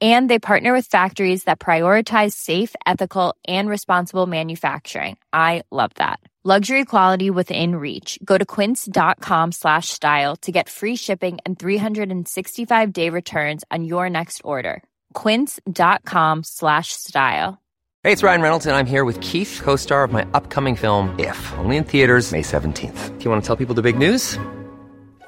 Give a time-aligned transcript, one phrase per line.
[0.00, 5.16] And they partner with factories that prioritize safe, ethical, and responsible manufacturing.
[5.32, 6.20] I love that.
[6.44, 8.20] Luxury quality within reach.
[8.24, 14.08] Go to quince.com slash style to get free shipping and 365 day returns on your
[14.08, 14.80] next order.
[15.12, 17.60] Quince.com slash style.
[18.04, 21.18] Hey, it's Ryan Reynolds, and I'm here with Keith, co star of my upcoming film,
[21.18, 23.18] If, only in theaters, May 17th.
[23.18, 24.38] Do you want to tell people the big news?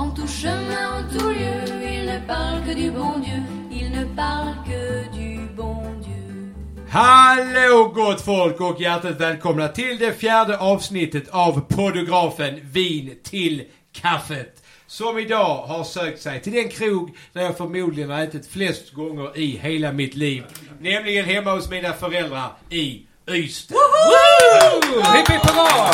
[0.00, 3.42] En tout chemin, en tout lieu, il ne parle que du bon Dieu.
[3.70, 6.54] Il ne parle que du bon Dieu.
[6.90, 14.62] Hallå gott folk och hjärtligt välkomna till det fjärde avsnittet av poddografen Vin till kaffet.
[14.86, 19.38] Som idag har sökt sig till den krog där jag förmodligen har ätit flest gånger
[19.38, 20.44] i hela mitt liv.
[20.80, 23.74] Nämligen hemma hos mina föräldrar i Ystad.
[23.74, 25.16] Woo!
[25.16, 25.90] Hipp hipp hurra!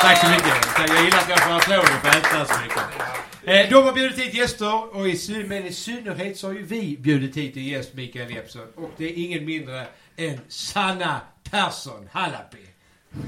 [0.00, 0.54] Tack så mycket.
[0.76, 3.21] Jag gillar att jag får applåder för att äta så mycket.
[3.44, 6.62] Eh, De har bjudit hit gäster och i, sy- men i synnerhet så har ju
[6.62, 8.66] vi bjudit hit en gäst, Mikael Jeppsson.
[8.76, 12.58] Och det är ingen mindre än Sanna Persson Hallapi.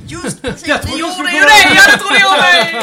[0.07, 1.75] Just precis, Jag ni gjorde ju det!
[1.75, 2.35] Jag trodde jag!
[2.65, 2.81] Det.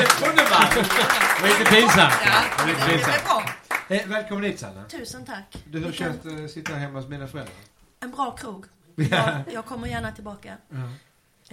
[1.37, 2.13] Det var lite pinsamt.
[2.25, 3.25] Ja, Det det lite pinsamt.
[3.25, 3.95] bra.
[3.97, 4.83] Eh, välkommen hit Sanna.
[4.85, 5.57] Tusen tack.
[5.65, 7.55] Du, hur känns det att sitta hemma hos mina föräldrar?
[8.03, 8.65] En bra krog.
[8.95, 9.05] Ja.
[9.09, 10.49] Jag, jag kommer gärna tillbaka.
[10.71, 10.91] Eh,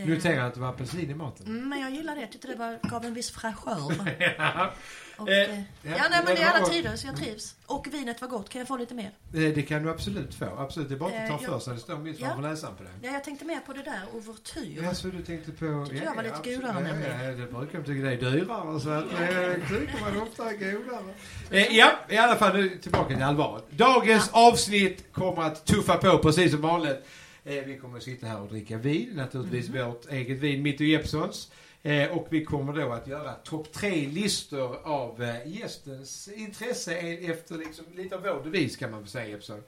[0.06, 1.47] Nu tänker jag att det var apelsin i maten.
[1.47, 2.20] mm, Men jag gillar det.
[2.20, 3.76] Jag tyckte det var, gav en viss fräschör.
[4.38, 4.72] Ja.
[5.16, 7.54] Och, Eh, eh, ja, ja, nej, men det är alla tider så jag trivs.
[7.66, 8.48] Och vinet var gott.
[8.48, 9.04] Kan jag få lite mer?
[9.34, 10.44] Eh, Det kan du absolut få.
[10.59, 10.88] Absolut.
[10.88, 11.75] Det är bara att Eh, ta jag- för sig.
[11.75, 12.14] Det står Ja.
[12.26, 12.91] framför näsan på det.
[13.03, 14.82] Ja, jag tänkte mer på det där ouvertyr.
[14.82, 15.86] Ja, så du tänkte på...
[15.91, 16.60] Tyckte jag var lite absolut.
[16.60, 17.25] godare ja, nämligen.
[17.25, 20.56] ja, det brukar de tycka det är dyrare så att det tycker man ofta är
[20.56, 21.15] godare.
[21.50, 23.65] Eh, ja, i alla fall nu tillbaka till allvaret.
[23.70, 27.06] Dagens avsnitt kommer att tuffa på precis som vanligt.
[27.48, 29.86] Eh, vi kommer att sitta här och dricka vin, naturligtvis Mhm.
[29.86, 31.53] vårt eget vin, mitt och Jeppssons.
[31.82, 37.31] Eh, och vi kommer då att göra topp tre listor av eh, gästens intresse eh,
[37.31, 39.62] efter liksom, lite av vår devis kan man väl säga Jeppsson.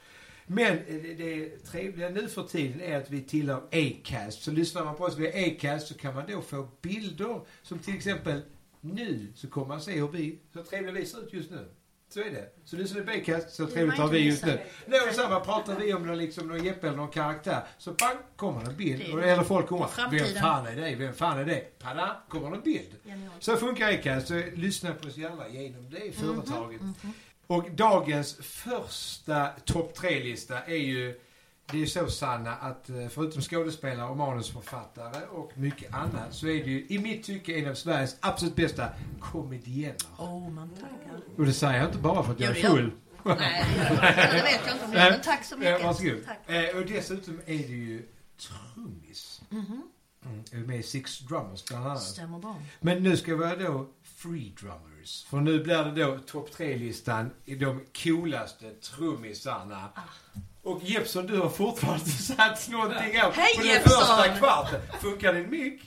[0.46, 4.42] Men det, det trevliga nu för tiden är att vi tillhör Acast.
[4.42, 7.94] Så lyssnar man på oss via Acast så kan man då få bilder som till
[7.96, 8.40] exempel
[8.80, 11.68] nu så kommer man se hur vi, så trevliga vi ser ut just nu.
[12.12, 12.48] Så är det.
[12.64, 14.60] Så lyssnar du på så trevligt har vi just nu.
[14.86, 17.62] Någon samma pratar vi om någon, liksom, någon Jeppe eller någon karaktär.
[17.78, 19.16] Så bang, kommer en bild.
[19.16, 19.88] Det eller folk kommer.
[20.10, 20.94] Vem fan är det?
[20.94, 21.78] Vem fan är det?
[21.78, 22.96] Pada, kommer en bild.
[23.38, 24.28] Så funkar Acast.
[24.28, 26.80] Så lyssna på oss gärna genom det Mhm, företaget.
[27.46, 31.20] Och dagens första topp tre-lista är ju
[31.70, 36.46] det är ju så Sanna att eh, förutom skådespelare och manusförfattare och mycket annat så
[36.46, 38.88] är det ju i mitt tycke en av Sveriges absolut bästa
[39.20, 39.96] komediener.
[40.18, 41.20] Oh, man tackar.
[41.36, 42.92] Och det säger jag inte bara för att jag är det full.
[43.24, 43.88] Nej, det
[44.36, 45.82] det vet jag inte om gör, men tack så mycket.
[45.82, 46.24] Varsågod.
[46.26, 46.50] Tack.
[46.50, 48.02] Eh, och dessutom är det ju
[48.38, 49.42] trummis.
[49.52, 49.82] Mm.
[50.52, 52.02] Är med i Six Drummers bland annat.
[52.02, 52.56] Stämmer bra.
[52.80, 55.24] Men nu ska vi då Free Drummers.
[55.24, 59.88] För nu blir det då topp tre-listan i de coolaste trummisarna.
[59.94, 60.40] Ah.
[60.70, 64.80] Och Jeppsson, du har fortfarande inte satt någonting av Hej, på den första kvarten.
[65.02, 65.80] Funkar din mick?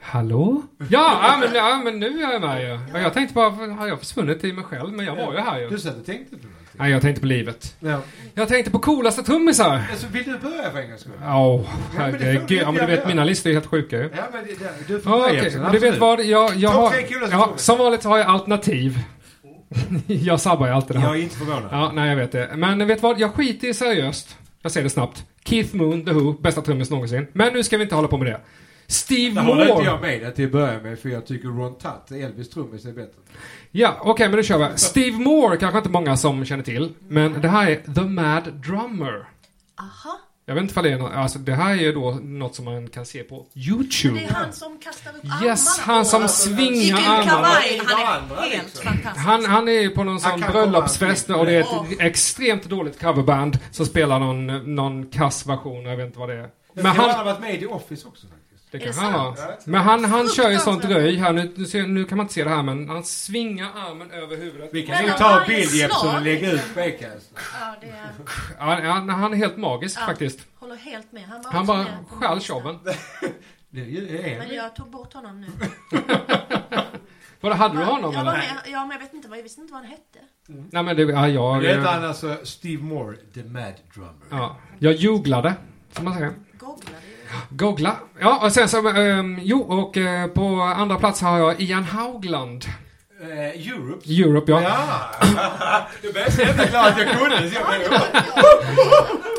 [0.00, 0.62] Hallå?
[0.78, 2.80] Ja, ja, men, ja, men nu är jag med ju.
[2.92, 4.92] Ja, jag tänkte bara, har jag försvunnit i mig själv?
[4.92, 5.78] Men jag var ju här Du ju.
[5.78, 6.64] satt och tänkte på någonting.
[6.72, 7.76] Nej, jag tänkte på livet.
[7.80, 8.00] Ja.
[8.34, 9.82] Jag tänkte på coolaste trummisar.
[9.90, 11.12] Alltså, vill du börja för en gångs skull?
[11.12, 11.64] Det får
[11.98, 12.42] herregud.
[12.48, 14.10] du Ja, men du vet, mina listor är helt sjuka ju.
[14.16, 15.42] Ja, men det, det, du får Ja, börja.
[15.44, 16.24] Jeppsson, Men du vet vad?
[16.24, 16.94] Jag, jag har...
[17.30, 18.98] Ja, som vanligt har jag alternativ.
[20.06, 21.08] jag sabbar ju alltid det här.
[21.08, 21.68] Jag är inte förvånad.
[21.70, 22.50] Ja, nej jag vet det.
[22.56, 23.20] Men vet vad?
[23.20, 24.36] Jag skiter i seriöst.
[24.62, 25.24] Jag säger det snabbt.
[25.44, 27.26] Keith Moon, The Who, bästa trummis någonsin.
[27.32, 28.40] Men nu ska vi inte hålla på med det.
[28.86, 30.10] Steve Det håller inte jag Moore.
[30.10, 33.20] med dig till att börja med för jag tycker Ron Tutt, Elvis trummis, är bättre.
[33.70, 34.78] Ja, okej, men nu kör vi.
[34.78, 36.92] Steve Moore kanske inte många som känner till.
[37.08, 39.28] Men det här är The Mad Drummer.
[39.80, 40.18] Aha.
[40.48, 42.64] Jag vet inte ifall det är något, alltså det här är ju då något som
[42.64, 44.18] man kan se på YouTube.
[44.20, 45.46] Det är han som kastar upp armarna.
[45.46, 47.48] Yes, han som på- svingar armarna.
[47.48, 48.84] Han är helt liksom.
[48.84, 49.26] fantastisk.
[49.26, 53.86] Han, han är på någon sån bröllopsfest och det är ett extremt dåligt coverband som
[53.86, 56.38] spelar någon, någon kass version, jag vet inte vad det är.
[56.38, 58.26] Men Men han har varit med i The Office också.
[58.70, 59.34] Det kan det han vara.
[59.64, 61.32] Men han, han kör ju sånt röj här.
[61.32, 64.36] Nu, nu, ser, nu kan man inte se det här men han svingar armen över
[64.36, 64.70] huvudet.
[64.72, 67.30] Vi kan Men ju ta en bild Jeppsson och slag- lägga ut på Acast.
[67.60, 68.10] Ja, det är...
[68.58, 70.06] Ja, ja, han är helt magisk Ja.
[70.06, 70.40] faktiskt.
[70.58, 71.22] Håller helt med.
[71.22, 72.78] Han, var Han också bara med på min stjäl showen.
[73.70, 75.46] Det är ju- är Men jag tog bort honom nu.
[77.40, 78.42] Vadå, hade du honom jag var eller?
[78.42, 80.18] med, ja, men jag vet inte vad, jag visste inte vad han hette.
[80.70, 81.62] Nej men det, ja, jag...
[81.62, 84.12] Nu heter han alltså Steve Moore, the Mad Drummer.
[84.30, 85.54] Ja, jag googlade,
[85.92, 86.32] som man säger.
[86.52, 86.96] Googlade.
[87.50, 87.96] Googla.
[88.20, 92.64] Ja, och sen så, um, jo, och uh, på andra plats har jag Ian Haugland.
[93.20, 94.12] Eh, Europe.
[94.22, 94.62] Europe, ja.
[94.62, 95.88] Ja!
[96.30, 97.50] Så jävla glad att jag kunde.
[97.50, 98.00] så jag blev-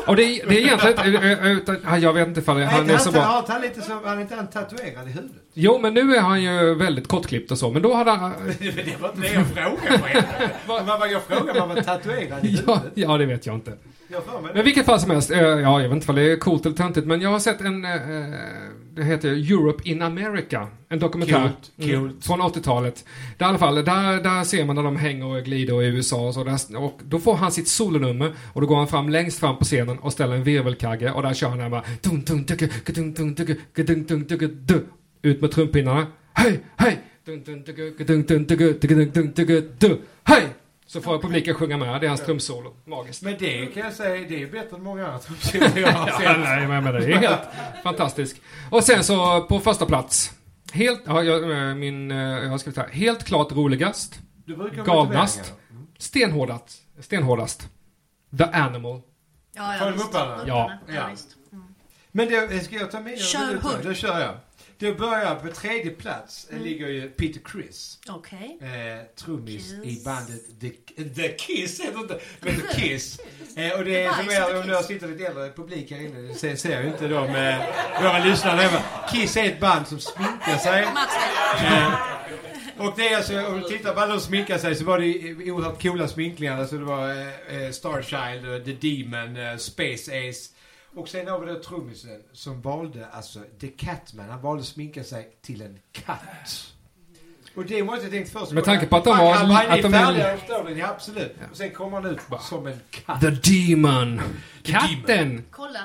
[0.06, 2.66] Och det, är- det är egentligen, eh, eh, utan, ja, jag vet inte ifall Nej,
[2.66, 3.22] han är så han, bra.
[3.22, 5.36] han, han, lite han inte han tatuerad i huvudet?
[5.54, 8.32] Jo, men nu är han ju väldigt kortklippt och så, men då hade han...
[8.58, 10.24] det var inte det jag frågade.
[10.66, 12.92] Vad var jag frågade om han var tatuerad i Ja, huvudet?
[12.94, 13.72] ja, det vet jag inte.
[14.08, 16.36] Jag har Men vilket fall som helst, eh, ja, jag vet inte om det är
[16.36, 17.90] coolt eller töntigt, men jag har sett en, eh,
[19.00, 22.24] det heter Europe in America, en dokumentär mm, coolt.
[22.24, 23.04] från 80-talet.
[23.38, 26.26] Där, i alla fall, där, där ser man när de hänger och glider i USA
[26.28, 29.38] och så, där, och då får han sitt solonummer och då går han fram längst
[29.38, 32.44] fram på scenen och ställer en virvelkagge och där kör han den bara tung, tung,
[32.44, 34.86] tucke, tung, tung, tucke, tung, tung, tucke, du.
[35.22, 36.06] Ut med trumpinnarna.
[36.32, 36.98] Hej, hej!
[39.78, 40.00] Du.
[40.24, 40.42] Hej!
[40.92, 42.74] Så får publiken sjunga med, det är hans trumsolo.
[42.84, 43.22] Magiskt.
[43.22, 46.18] Men det kan jag säga, det är bättre än många andra trumsoloer jag har Ja,
[46.18, 46.40] sett.
[46.40, 47.40] nej, men, men det är helt
[47.82, 48.36] fantastiskt.
[48.70, 50.32] Och sen så på första plats.
[50.72, 54.20] Helt, ja, jag, eh, min, eh, jag ska ta, helt klart roligast.
[54.86, 55.38] Galnast.
[55.38, 55.86] motiveringar.
[55.98, 56.82] Stenhårdast.
[57.00, 57.68] Stenhårdast.
[58.38, 59.00] The Animal.
[59.56, 60.08] Ja, Får ja, visst.
[60.08, 60.42] upp alla?
[60.46, 60.72] Ja.
[60.86, 61.02] Ja, Ja.
[61.52, 61.64] Mm.
[62.12, 63.82] Men det, ska jag ta mina Kör hårt.
[63.82, 64.34] Då kör jag.
[64.80, 66.46] Då börjar på tredje plats.
[66.50, 66.62] Mm.
[66.64, 67.98] ligger ju Peter Criss.
[68.08, 68.58] Okej.
[68.60, 73.20] Eh, trummis i bandet The, The Kiss, heter inte, men The Kiss.
[73.56, 74.86] Eh, och det är som the om jag Kiss.
[74.86, 77.58] sitter lite äldre publik här inne, det ser, ser ju inte de eh,
[78.02, 78.80] våra lyssnare hemma.
[79.12, 80.82] Kiss är ett band som sminkar sig.
[81.66, 81.94] Eh,
[82.86, 85.50] och det är alltså, om du tittar på alla de sminkar sig så var det
[85.50, 86.58] oerhört coola sminkningar.
[86.60, 90.50] Alltså det var eh, eh, Starchild, eh, The Demon, eh, Space Ace.
[90.94, 94.28] Och sen har vi då trummisen som valde alltså The Catman.
[94.30, 96.72] Han valde att sminka sig till en katt.
[97.54, 100.80] Och det måste jag tänkt först Med tanke på att de var- Han, är ni?
[100.80, 101.36] Ja, absolut.
[101.50, 103.20] Och sen kommer han ut som en katt.
[103.20, 104.20] The Demon.
[104.62, 105.42] Katten.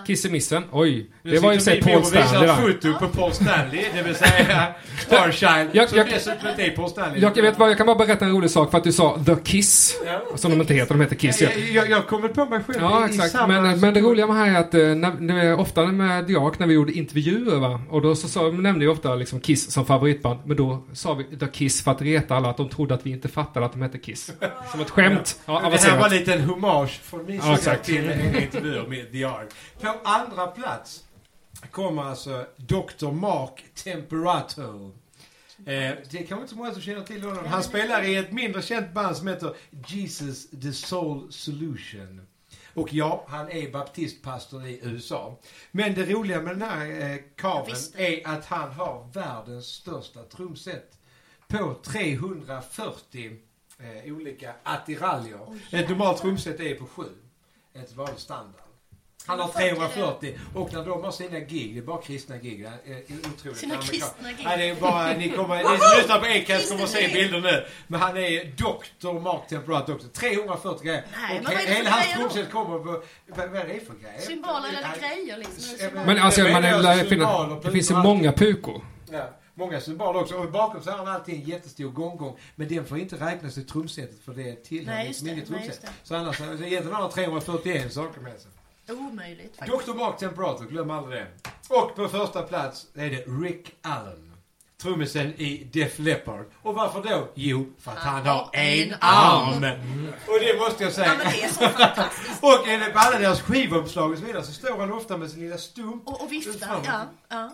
[0.07, 0.63] Kissemissen.
[0.71, 1.09] Oj.
[1.23, 2.55] Det var ju min Paul Stanley där.
[2.55, 4.67] foto på Paul Stanley, det vill säga
[4.99, 5.69] Starchild.
[5.73, 7.21] Jag- som jag- dessutom inte är Paul Stanley.
[7.21, 9.19] Jag, jag vet vad, jag kan bara berätta en rolig sak för att du sa
[9.25, 9.95] The Kiss.
[10.05, 10.37] Ja.
[10.37, 11.41] Som de inte heter, de heter Kiss.
[11.41, 13.31] Jag, jag, jag kommer på mig själv Ja, i exakt.
[13.31, 13.61] samma...
[13.61, 16.59] Men, men det roliga med det här är att eh, när, när, ofta med Diak,
[16.59, 19.85] när vi gjorde intervjuer va, och då så sa, nämnde vi ofta liksom Kiss som
[19.85, 23.05] favoritband, men då sa vi The Kiss för att reta alla att de trodde att
[23.05, 24.31] vi inte fattade att de hette Kiss.
[24.71, 25.39] Som ett skämt.
[25.45, 28.11] Ja, det här var lite en hommage från min Ja, sida till
[28.65, 29.53] intervju med The Art.
[29.81, 31.03] På andra plats
[31.71, 33.11] kommer alltså Dr.
[33.11, 34.91] Mark Temperato.
[35.59, 37.45] Eh, det är kanske inte så många som känner till honom.
[37.45, 39.55] Han spelar i ett mindre känt band som heter
[39.87, 42.27] Jesus the Soul Solution.
[42.73, 45.39] Och ja, han är baptistpastor i USA.
[45.71, 47.13] Men det roliga med den här
[47.43, 48.03] eh, visste.
[48.03, 50.91] är att han har världens största trumset.
[51.47, 53.37] På 340
[53.79, 55.59] eh, olika attiraljer.
[55.71, 57.03] Ett normalt trumset är på 7.
[57.83, 58.61] Ett vanligt standard.
[59.27, 62.63] Han har 340 och när de har sina gig, det är bara kristna gig.
[62.85, 63.57] Det är otroligt.
[63.57, 64.45] Sina kristna gig.
[64.45, 67.41] Ja, det är bara, ni, kommer, ni som lyssnar på Acast kommer att se bilder
[67.41, 67.65] nu.
[67.87, 69.19] Men han är Dr.
[69.19, 70.07] Mark Temperat också.
[70.07, 71.03] 340 grejer.
[71.15, 74.19] Nej, och för hela hans trumset kommer på, vad, vad är det för grejer?
[74.19, 75.89] Symboler eller grejer liksom.
[76.05, 78.81] Men alltså, man är, finna, det finns ju många pukor.
[79.11, 80.35] Ja, många symboler också.
[80.35, 82.37] Och bakom så har han alltid en jättestor gonggong.
[82.55, 85.85] Men den får inte räknas i trumsetet för det tillhör liksom inget trumset.
[86.03, 88.51] Så annars, egentligen har han 341 saker med sig.
[88.89, 89.85] Omöjligt faktiskt.
[89.85, 89.93] Dr.
[89.93, 91.27] Mark Temperator, glöm aldrig det.
[91.69, 94.31] Och på första plats är det Rick Allen.
[94.81, 96.45] Trummisen i Def Leppard.
[96.61, 97.27] Och varför då?
[97.33, 99.65] Jo, för att han har en arm.
[100.27, 101.15] Och det måste jag säga.
[101.23, 102.43] Ja, det är så fantastiskt.
[102.43, 105.57] Och enligt alla deras skivomslag och så vidare så står han ofta med sin lilla
[105.57, 106.07] stump.
[106.07, 107.05] Och, och viftar, ja.
[107.29, 107.51] ja.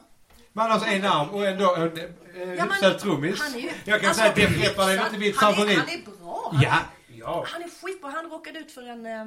[0.53, 2.03] Man har alltså en arm och ändå en eh,
[2.43, 3.39] Ja, men hyfsad trummis.
[3.41, 5.08] han är ju- Jag kan alltså, säga att Def Leppard är hyfsad.
[5.08, 5.77] inte mitt han favorit.
[5.77, 6.50] Är, han är bra.
[6.53, 7.46] Han Ja, ja.
[7.48, 8.10] Han är skitbra.
[8.10, 9.25] Han råkade ut för en eh,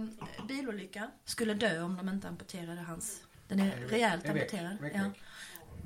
[0.48, 1.10] bilolycka.
[1.24, 3.20] Skulle dö om de inte amputerade hans...
[3.48, 4.76] Den är rejält amputerad.
[4.94, 5.00] Ja.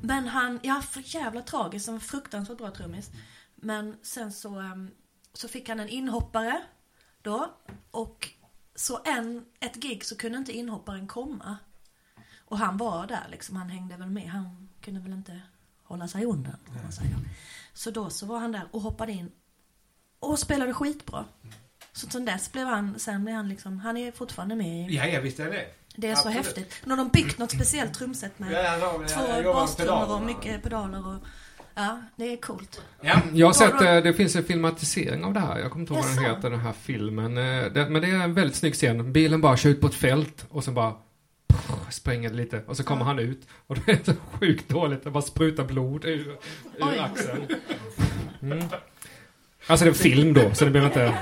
[0.03, 1.89] Men han, ja för jävla tragiskt.
[1.89, 3.11] En fruktansvärt bra trummis.
[3.55, 4.91] Men sen så, ehm,
[5.33, 6.63] så fick han en inhoppare
[7.23, 7.55] då.
[7.91, 8.29] Och
[8.75, 11.57] så en, ett gig så kunde inte inhopparen komma.
[12.45, 13.57] Och han var där liksom.
[13.57, 14.29] Han hängde väl med.
[14.31, 15.41] Han kunde väl inte
[15.85, 16.57] hålla sig undan.
[16.69, 17.17] om man säger.
[17.75, 19.31] Så då så var han där och hoppade in.
[20.21, 21.25] Och spelade skitbra.
[21.93, 25.07] Så sen dess blev han, sen blev han liksom, han är fortfarande med i, Ja,
[25.07, 25.67] ja, visst är det.
[25.97, 26.37] Det är så Absolut.
[26.37, 26.75] häftigt.
[26.85, 31.07] Nu har de byggt något speciellt trumset med Ja, har- två bastrummor och mycket pedaler
[31.07, 31.23] och...
[31.75, 32.83] Ja, det är coolt.
[33.01, 33.21] Ja.
[33.33, 35.59] Jag har Då- sett, då- eh, det finns en filmatisering av det här.
[35.59, 37.39] Jag kommer inte ihåg vad den heter, den här filmen.
[37.39, 39.13] Eh, det- Men det är en väldigt snygg scen.
[39.13, 40.95] Bilen bara kör ut på ett fält och sen bara
[41.91, 42.63] spränger det lite.
[42.67, 45.05] Och så kommer han ut och det är så sjukt dåligt.
[45.05, 46.37] Det bara sprutar blod ur,
[46.79, 47.47] ur axeln.
[48.43, 48.65] Mm.
[49.67, 51.19] Alltså det är film då, så det behöver inte...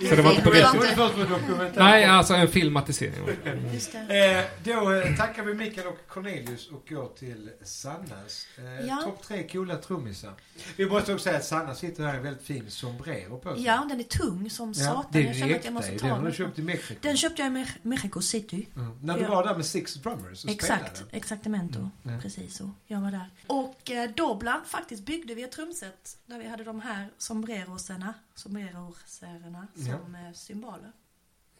[0.00, 0.70] Så det var inte på riktigt.
[0.72, 1.72] trodde först på dokumentär.
[1.80, 3.36] Nej, alltså en filmatisering.
[3.74, 4.34] Just det.
[4.38, 8.96] Eh, då eh, tackar vi Mikael och Cornelius och går till Sannas eh, Ja.
[9.04, 10.32] topp tre coola trummisar.
[10.76, 13.64] Vi måste också säga att Sanna sitter här i en väldigt fin sombrero på sig.
[13.64, 15.04] Ja, den är tung som Ja, satan.
[15.12, 16.32] det är jag känner att jag måste Den ta har du den.
[16.32, 16.98] köpt i Mexiko.
[17.02, 18.66] Den köpte jag i Me- Mexico City.
[18.76, 18.98] Mm.
[19.02, 19.28] När du Ja.
[19.30, 21.16] var där med Six Drummers och Exakt, spelade.
[21.16, 21.90] exaktemento.
[22.04, 22.20] Mm.
[22.20, 22.70] Precis så.
[22.86, 23.30] Jag var där.
[23.46, 28.14] Och eh, då bland faktiskt byggde vi ett trumset där vi hade de här sombrerosarna,
[28.34, 30.92] sombrerosärerna som eh, cymbaler.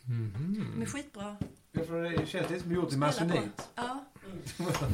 [0.04, 0.72] Mhm.
[0.76, 1.36] De är skitbra.
[1.72, 3.68] Jag tror det känns lite som gjort i masonit.
[3.74, 4.04] Ja,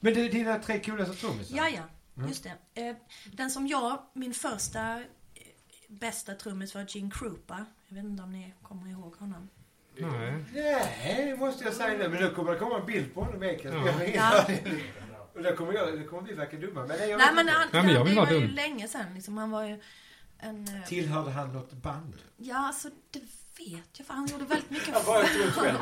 [0.00, 1.56] Men du, dina tre coolaste trummisar?
[1.56, 1.82] ja, ja.
[2.28, 2.82] Just det.
[2.82, 2.96] Eh,
[3.32, 5.02] den som jag, min första eh,
[5.88, 7.64] bästa trummis var Gene Krupa.
[7.88, 9.48] Jag vet inte om ni kommer ihåg honom.
[9.96, 10.44] Nej.
[10.54, 12.08] Nej, det måste jag säga nu.
[12.08, 13.42] Men nu kommer det komma en bild på honom.
[13.42, 13.56] Ja.
[14.14, 14.46] Ja.
[15.34, 16.80] Och då kommer, jag, det kommer vi verka dumma.
[16.86, 17.52] Men nej, jag Nej men inte.
[17.58, 18.54] han, Nej, men jag vill det vara var ju dum.
[18.54, 19.36] länge sedan liksom.
[19.38, 19.80] Han var ju
[20.38, 20.68] en...
[20.68, 22.16] eh, Tillhörde han något band?
[22.36, 23.20] Ja, alltså det
[23.58, 24.88] vet jag för han gjorde väldigt mycket...
[24.94, 25.78] Jag bara själv.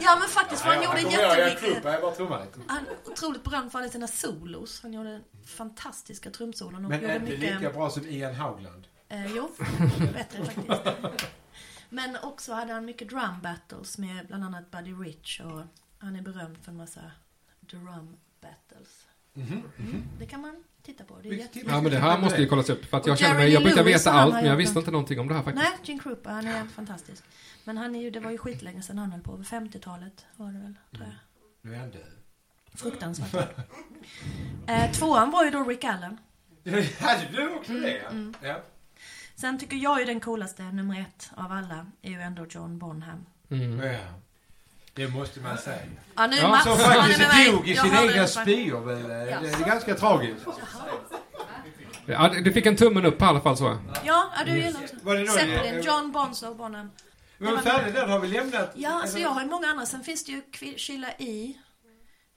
[0.00, 1.84] Ja men faktiskt, för han gjorde jättemycket...
[1.84, 2.60] Jag bara trummar lite.
[2.66, 4.82] Han är otroligt berömd för alla sina solos.
[4.82, 7.40] Han gjorde fantastiska trumsolon Men är det mycket...
[7.40, 8.86] lika bra som Ian Haugland?
[9.08, 9.50] Eh, jo,
[10.12, 11.26] bättre faktiskt.
[11.88, 15.62] Men också hade han mycket drum battles med bland annat Buddy Rich och
[15.98, 17.00] han är berömd för en massa
[17.60, 19.06] drum battles.
[19.34, 19.62] Mhm.
[19.78, 21.18] Mm, det kan man titta på.
[21.22, 21.58] Det är jätte...
[21.66, 22.84] Ja, men det här måste ju kollas upp.
[22.84, 25.28] För att jag känner mig, jag brukar veta allt, men jag visste inte någonting om
[25.28, 25.64] det här faktiskt.
[25.68, 27.24] Nej, Gene Krupa, han är fantastisk.
[27.64, 29.36] Men han är ju, det var ju skitlänge sedan han höll på.
[29.38, 31.14] 50-talet var det väl, tror jag.
[31.70, 32.02] Nu är han död.
[32.74, 33.56] Fruktansvärt.
[34.66, 36.18] eh, tvåan var ju då Rick Allen.
[37.00, 37.98] Hade du också det?
[37.98, 38.62] Mm, Ja.
[39.34, 43.26] Sen tycker jag ju den coolaste, nummer ett av alla, är ju ändå John Bonham.
[43.50, 43.78] Mm.
[43.78, 43.98] ja.
[44.94, 45.78] Det måste man säga.
[46.16, 49.02] Ja, nu Ja, Som faktiskt dog i sina egna spyor väl.
[49.08, 50.46] Det är ganska tragiskt.
[52.06, 53.64] Ja, du fick en tummen upp i alla fall så.
[54.04, 55.38] Ja, ja, du gillar också.
[55.38, 56.90] Zeppelin, John Bonzo Bonham.
[57.38, 58.72] Men färdig den har vi lämnat.
[58.74, 59.86] Ja, alltså jag har ju många andra.
[59.86, 60.42] Sen finns det ju
[60.78, 61.52] Sheila E.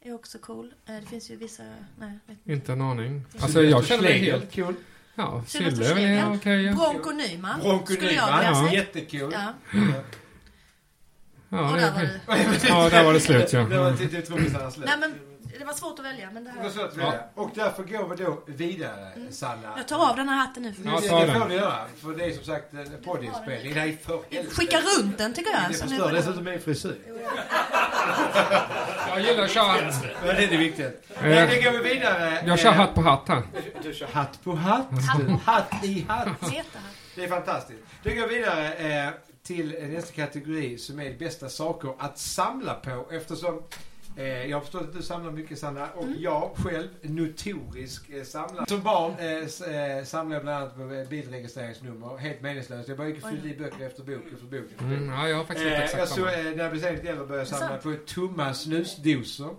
[0.05, 0.73] Är också cool.
[0.87, 1.63] Eh, Det finns ju vissa,
[1.99, 2.51] nej, vet inte.
[2.51, 3.25] Inte en aning.
[3.39, 4.55] Alltså jag känner mig helt...
[4.55, 4.75] Cool.
[5.15, 6.73] Ja, Sylvester Sille är okej.
[6.73, 7.59] Bronco Nyman.
[7.59, 9.33] Bronco Nyman, jättekul.
[9.33, 9.53] Ja,
[11.55, 11.91] Ja, och det där är
[12.27, 12.67] var du.
[12.67, 13.59] Ja, där var det slut ja.
[13.59, 14.85] Det var till, till trummisarnas slut.
[14.85, 15.13] Nej men,
[15.59, 16.69] det var svårt att välja men det Det var här.
[16.69, 17.19] så att välja.
[17.35, 19.73] Och därför går vi då vidare, Sanna.
[19.77, 20.73] Jag tar av den här hatten nu.
[20.73, 23.73] För Ja, det, ta det får du göra, för det är som sagt en poddinspelning.
[23.75, 24.55] Nej, för helvete.
[24.55, 25.61] Skicka runt den tycker jag.
[25.69, 26.95] Det förstör dessutom min frisyr.
[29.09, 29.73] Jag gillar att köra...
[30.25, 30.87] Men det är det viktiga.
[30.87, 32.43] Eh, Men det går vi vidare.
[32.45, 33.41] Jag kör hatt på hatt här.
[33.83, 34.87] Du kör hatt på hatt.
[35.45, 36.27] Hatt i hatt.
[36.27, 36.83] Heter han.
[37.15, 37.79] Det är fantastiskt.
[38.03, 39.09] Då går vi vidare eh,
[39.45, 43.63] till nästa kategori som är bästa saker att samla på eftersom
[44.17, 46.15] eh, jag har förstått att du samlar mycket Sanna och Mm.
[46.21, 48.65] jag själv notorisk eh, samlare.
[48.67, 52.17] Som barn eh, eh, samlade jag bland annat på eh, bilregistreringsnummer.
[52.17, 52.87] Helt meningslöst.
[52.89, 54.61] Jag bara gick och fyllde i böcker efter bok efter bok.
[54.71, 54.93] Efter bok.
[54.97, 56.31] Mm, ja, jag har faktiskt Eh, jag exakt så, samma.
[56.33, 59.55] eh, när jag blev sen lite äldre började jag samla på tomma snusdosor.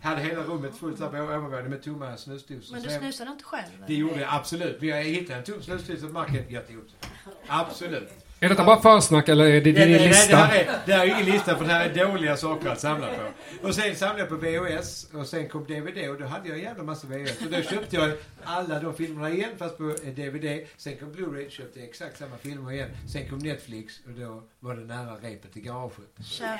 [0.00, 2.74] Hade hela rummet fullt där på övervåningen med tomma snusdosor.
[2.74, 3.84] Men du jag- snusade inte själv?
[3.86, 4.80] det gjorde jag absolut.
[4.80, 6.44] Men jag hittade en tom snusdosa på marken.
[6.48, 7.10] Jag tog den.
[7.46, 8.08] Absolut.
[8.40, 10.36] Är detta bara försnack eller är det din Det, det, det, lista?
[10.36, 13.06] här är, det här är ingen lista för det här är dåliga saker att samla
[13.06, 13.66] på.
[13.66, 16.64] Och sen samlade jag på VHS och sen kom DVD och då hade jag en
[16.64, 17.40] jävla massa VHS.
[17.40, 18.12] Och då köpte jag
[18.44, 20.66] alla de filmerna igen fast på eh, DVD.
[20.76, 22.88] Sen kom Blu-ray, köpte jag exakt samma filmer igen.
[23.12, 26.08] Sen kom Netflix och då var det nära repet i garaget.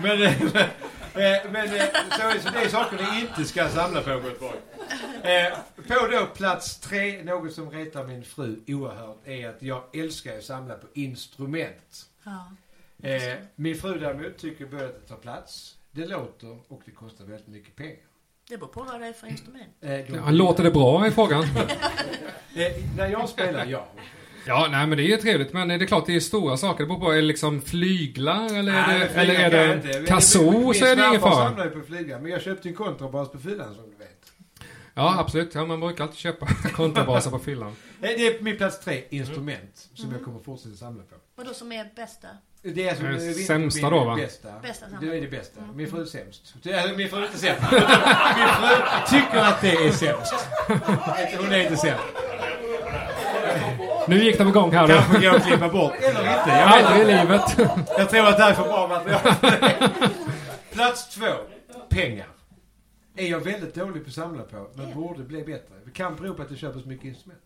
[0.02, 0.32] Men, eh,
[1.14, 4.58] men, men eh, så, så det är saker ni inte ska samla på gott folk.
[5.23, 5.58] Eh,
[5.88, 10.44] på då plats tre, något som retar min fru oerhört, är att jag älskar att
[10.44, 11.67] samla på instrument.
[12.25, 12.52] Ja.
[13.02, 15.75] Eh, min fru däremot tycker bödet tar plats.
[15.90, 17.96] Det låter och det kostar väldigt mycket pengar.
[18.48, 19.68] Det beror på vad det är för instrument.
[19.80, 21.44] Eh, Ja, låter det bra i frågan?
[22.56, 23.88] Eh, när jag spelar, ja.
[24.46, 25.52] Ja, nej men det är ju trevligt.
[25.52, 26.84] Men det är klart det är stora saker.
[26.84, 29.68] Det beror på, är det liksom flyglar eller är Nej, det, men flyga eller är
[29.68, 31.48] jag det min så är det ingen fara.
[31.48, 34.17] samlar ju på flyga, men jag köpte en kontrabas på fyllan som du vet.
[34.99, 35.55] Ja, absolut.
[35.55, 37.76] Ja, man brukar alltid köpa kontrabaser på fyllan.
[38.00, 41.14] Det är min plats tre, instrument, som jag kommer fortsätta samla på.
[41.37, 42.28] Vadå som är bästa?
[42.62, 44.17] Det är som Eh, vinter- sämsta min då, va?
[44.17, 44.49] Bästa.
[44.62, 45.61] Bästa det är det bästa.
[45.75, 46.55] Min fru är sämst.
[46.62, 47.62] Det Min fru är inte sämst.
[47.73, 48.76] Min fru
[49.11, 50.35] tycker att det är sämst.
[51.38, 52.05] Hon är inte sämst.
[54.09, 55.21] Nu gick de igång här Kanske nu.
[55.31, 55.93] går att klippa bort.
[56.00, 56.50] Eller inte.
[56.50, 57.43] Jag, Aldrig i livet.
[57.99, 59.21] jag tror att det här är för bra material.
[60.73, 61.26] Plats två.
[61.88, 62.26] Pengar.
[63.18, 65.75] Är jag väldigt dålig på att samla på, men borde bli bättre.
[65.84, 67.40] Det kan bero på att jag köper så mycket instrument.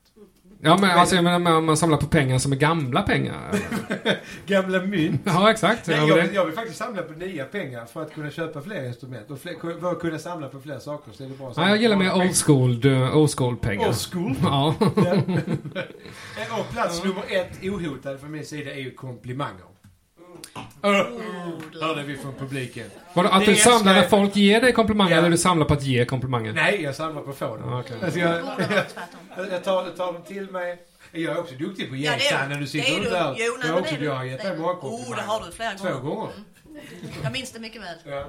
[0.60, 3.54] Ja, men alltså jag menar man, man samlar på pengar som är gamla pengar.
[4.46, 5.20] Gamla mynt.
[5.24, 5.86] Ja, exakt.
[5.86, 8.62] Nej, Ja, jag, vill, jag vill faktiskt samla på nya pengar för att kunna köpa
[8.62, 9.30] fler instrument.
[9.30, 11.76] Och fler, för att kunna samla på fler saker så är det bra Ja, jag
[11.76, 13.88] gillar mer old school, eh, old school pengar.
[13.88, 14.34] Old school.
[14.42, 14.74] Ja.
[16.58, 19.71] Och plats nummer ett, ohotad från min sida, är ju komplimanger.
[20.82, 22.90] Oh, hörde vi från publiken.
[23.14, 25.18] Att Det du är samlar när folk ger dig komplimanger Ja.
[25.18, 26.52] eller du samlar på att ge komplimanger?
[26.52, 27.70] Nej, jag samlar på att få dem.
[27.70, 27.96] Ja, okej.
[28.02, 29.20] Alltså, jag, Borde vara tvärtom.
[29.36, 30.82] jag, jag, tar, jag tar dem till mig.
[31.12, 32.48] Jag är också duktig på att ge Ja, det är Sanna, du.
[32.48, 33.10] när du Det sitter är du.
[33.10, 33.34] där.
[33.38, 34.04] Jo, nej, jag, också, det är du.
[34.06, 34.62] jag har gett Det är dig du.
[34.62, 35.16] många Oh, komplimanger.
[35.16, 36.00] det har du flera Två gånger.
[36.16, 36.32] gånger.
[37.22, 37.96] Jag minns det mycket väl.
[38.04, 38.24] Ja.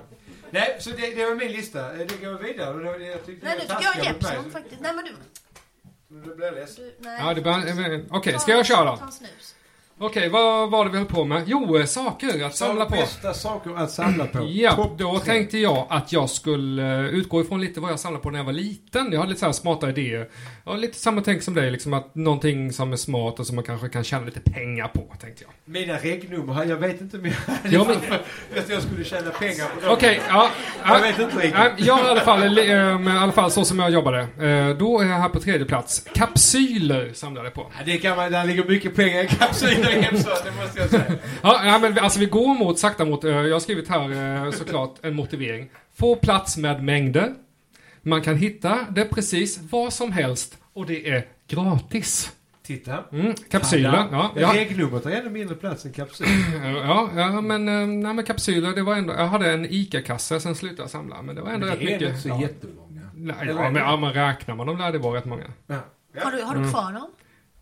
[0.52, 1.94] Nej, så det, det var min lista.
[1.94, 2.98] Det går vidare.
[3.00, 4.82] Det- Jag tyckte Nej, det nu var tycker jag taskiga mot mig, Jeppson så- faktiskt.
[4.82, 5.12] Nej, men du...
[6.30, 6.84] Nu blir jag ledsen.
[6.84, 7.20] du nej.
[7.26, 7.56] Ja, det bara,
[7.96, 8.98] eh, Okej, ska jag köra?
[8.98, 9.56] Ta en snus.
[10.00, 11.44] Okej, vad var det vi höll på med?
[11.46, 12.96] Jo, eh, saker att samla på.
[12.96, 14.48] Bästa saker att samla på.
[14.50, 18.30] Ja, då tänkte jag att jag skulle eh, utgå ifrån lite vad jag samlade på
[18.30, 19.12] när jag var liten.
[19.12, 20.30] Jag hade lite så här smarta idéer.
[20.66, 23.66] Jag lite samma tänk som dig, liksom att någonting som är smart och som man
[23.66, 25.52] kanske kan tjäna lite pengar på, tänkte jag.
[25.74, 27.36] Mina regnummer, här, jag vet inte om jag
[27.74, 27.98] Ja, men-
[28.64, 29.94] att jag skulle tjäna pengar på dem.
[29.94, 30.50] Okej, ja.
[30.86, 31.02] Jag ja.
[31.02, 31.54] vet inte riktigt.
[31.54, 34.28] Nej, Jag i alla fall, eh, i alla fall så som jag jobbade.
[34.80, 36.06] Då är jag här på tredje plats.
[36.16, 37.72] Kapsyler samlade jag på.
[37.78, 40.12] Ja, det kan man, där ligger mycket pengar i kapsyler det
[40.62, 41.04] måste jag säga.
[41.42, 44.52] Ja, men vi- alltså vi går mot, sakta mot, eh, jag har skrivit här eh,
[44.52, 45.70] såklart en motivering.
[45.96, 47.34] Få plats med mängder.
[48.02, 52.32] Man kan hitta det precis vad som helst och det är gratis.
[52.66, 53.04] Titta.
[53.12, 54.32] Mm, kapsyler, ja.
[54.36, 56.28] Ja, Regnumret har ännu mindre plats än kapsyl.
[56.64, 60.56] ja, ja men, eh, nej, men kapsyler, det var ändå, jag hade en ICA-kasse, sen
[60.56, 61.22] slutade jag samla.
[61.22, 62.10] Men det var ändå Men rätt det är mycket.
[62.10, 62.42] inte så ja.
[62.42, 63.02] jättemånga.
[63.16, 63.80] Nej, ja, men, det?
[63.80, 65.44] ja, men räknar man dem lär det vara rätt många.
[65.68, 65.76] Ja.
[66.24, 66.64] Har du, har Mm.
[66.64, 67.12] du kvar dem?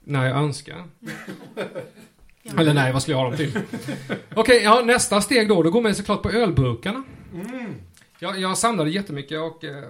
[0.03, 0.83] Nej, jag önskar.
[2.57, 3.59] Eller nej, vad skulle jag ha dem till?
[4.35, 5.63] Okej, ja, nästa steg då.
[5.63, 7.03] Då går man ju såklart på ölburkarna.
[7.33, 7.75] Mm.
[8.19, 9.83] Jag, jag samlade jättemycket och eh,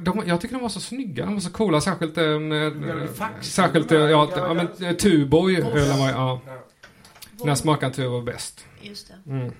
[0.00, 1.24] de, jag tycker de var så snygga.
[1.24, 1.80] De var så coola.
[1.80, 3.48] Särskilt, eh, eh, fax.
[3.52, 4.54] särskilt eh, ja, Ja, ja, ja.
[4.54, 5.56] men, eh, Tuborg.
[5.56, 7.44] ölen var, ja, Ja.
[7.44, 8.66] när smaken Tuborg var bäst.
[8.80, 9.30] Just det.
[9.30, 9.52] Mm.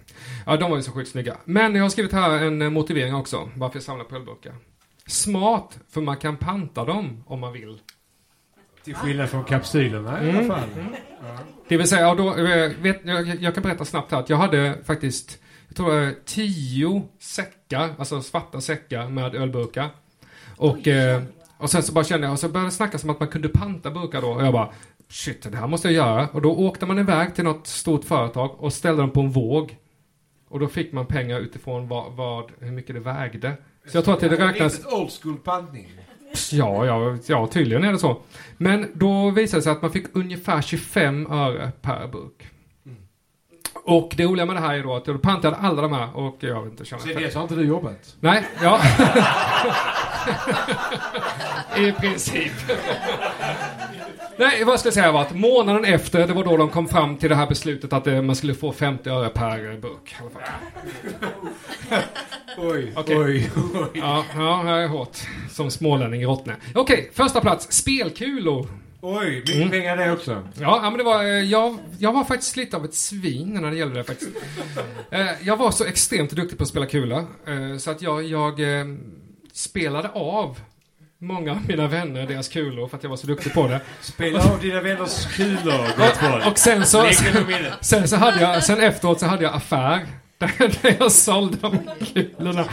[0.47, 1.37] Ja, de var ju så sjukt snygga.
[1.44, 3.51] Men jag har skrivit här en eh, motivering också.
[3.57, 4.55] Varför jag samlar på ölburkar.
[5.07, 7.79] Smart, för man kan panta dem om man vill.
[8.85, 10.37] Till skillnad från kapsylerna i Mm.
[10.51, 10.68] alla fall.
[11.68, 14.37] Det vill säga, ja, då, eh, vet, jag, jag kan berätta snabbt här att jag
[14.37, 19.88] hade faktiskt, jag tror tio säckar, alltså svarta säckar med ölburkar.
[20.57, 21.23] Och, eh,
[21.59, 23.49] och sen så bara kände jag, och så började det snackas om att man kunde
[23.49, 24.29] panta burkar då.
[24.29, 24.73] Och jag bara,
[25.09, 26.29] shit, det här måste jag göra.
[26.29, 29.77] Och då åkte man iväg till något stort företag och ställde dem på en våg.
[30.49, 33.53] Och då fick man pengar utifrån vad, vad, hur mycket det vägde.
[33.87, 34.73] Så jag tror att det räknas...
[34.75, 35.88] Riktigt old school pantning.
[36.53, 38.21] Ja, ja, ja, tydligen är det så.
[38.57, 42.49] Men då visade det sig att man fick ungefär 25 öre per burk.
[43.85, 46.37] Och det roliga med det här är då att jag pantade alla de här och
[46.40, 48.16] jag vet inte, Sen tjänade dess har inte du jobbat.
[48.21, 48.81] Nej, ja.
[51.77, 52.53] I princip.
[54.37, 57.16] Nej, vad ska jag säga var att månaden efter, det var då de kom fram
[57.16, 60.12] till det här beslutet att eh, man skulle få 50 öre per burk.
[60.12, 60.42] I alla fall.
[62.59, 63.16] Oj, Okej.
[63.16, 63.88] oj, oj.
[63.95, 65.18] Ja, ja, jag är hårt.
[65.51, 66.57] Som smålänning i Rottne.
[66.75, 67.73] Okej, första plats.
[67.73, 68.68] Spelkulor.
[69.01, 69.71] Oj, mycket Mm.
[69.71, 70.42] pengar det också.
[70.61, 73.77] Ja, men det var, eh, jag, jag var faktiskt lite av ett svin när det
[73.77, 74.31] gällde det faktiskt.
[75.11, 77.25] Eh, Jag var så extremt duktig på att spela kula,
[77.79, 78.61] så att jag, jag
[79.53, 80.59] spelade av
[81.23, 83.81] många av mina vänner deras kulor för att jag var så duktig på det.
[84.01, 86.47] Spela av dina vänners kulor, gott folk.
[86.47, 87.73] Och sen så, minnet.
[87.81, 90.07] sen så hade jag, sen efteråt så hade jag affär.
[90.59, 91.79] Där jag sålde de
[92.15, 92.65] kulorna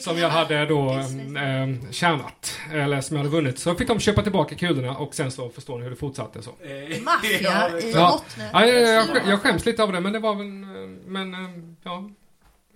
[0.00, 3.58] som jag hade då eh, tjänat, eller som jag hade vunnit.
[3.58, 6.50] Så fick de köpa tillbaka kulorna och sen så förstår ni hur det fortsatte så.
[6.50, 8.22] Eh, Maffia ja, i Ja.
[8.52, 10.46] Ja, jag, jag, jag skäms lite av det, men det var väl,
[11.06, 11.50] men, eh,
[11.82, 12.10] ja,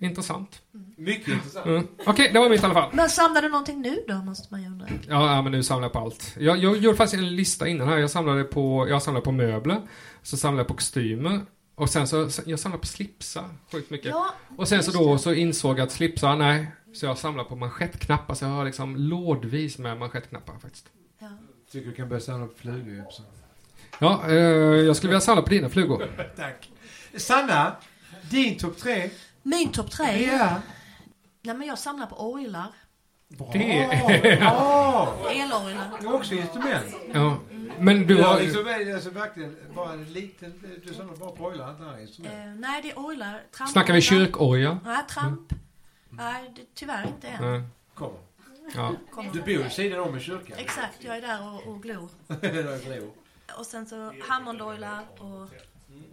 [0.01, 0.61] intressant.
[0.97, 1.65] Mycket intressant.
[1.65, 1.87] Mm.
[2.05, 2.89] Okej, det var mitt i alla fall.
[2.93, 4.87] Men samlar du någonting nu då, måste man ju undra.
[5.07, 6.35] Ja, ja, men nu samlar jag på allt.
[6.39, 7.97] Jag, jag gjorde faktiskt en lista innan här.
[7.97, 9.81] Jag samlade på, jag samlade på möbler,
[10.21, 11.41] så samlade jag på kostymer,
[11.75, 14.09] och sen så, jag samlade på slipsar, sjukt mycket.
[14.09, 15.19] Ja, och sen så då det.
[15.19, 18.95] så insåg jag att slipsar, nej, så jag samlar på manschettknappar, så jag har liksom
[18.95, 20.85] lådvis med manschettknappar faktiskt.
[21.19, 21.27] Ja.
[21.71, 23.25] Tycker du kan börja samla på flugor, Jeppsson.
[23.99, 26.07] Ja, eh, jag skulle vilja samla på dina flugor.
[26.35, 26.71] Tack.
[27.17, 27.75] Sanna,
[28.29, 29.09] din topp tre.
[29.43, 30.25] Min topp tre?
[30.25, 30.61] Ja.
[31.41, 32.37] Nej men jag samlar på.
[33.53, 35.17] Det Bra!
[35.31, 35.91] Eloilar.
[36.01, 36.95] Det är också instrument.
[37.13, 37.37] Ja,
[37.79, 40.81] men du har liksom alltså, verkligen bara en liten...
[40.85, 42.35] Du samlar bara på oilar, inte andra instrument.
[42.35, 43.41] Eh, nej, det är oilar.
[43.51, 44.79] Tramp Snackar vi kyrkorga?
[44.85, 45.53] Nej, tramp.
[46.09, 47.51] Nej, det, tyvärr inte än.
[47.51, 47.63] Nej.
[47.93, 48.19] Kommer.
[48.75, 48.91] Ja.
[49.11, 49.33] Kommer.
[49.33, 50.57] Du bor i sidan om i kyrkan.
[50.59, 52.09] Exakt, jag är där och, och glor.
[52.27, 53.01] Det.
[53.59, 55.49] Och sen så Hammondoilar och...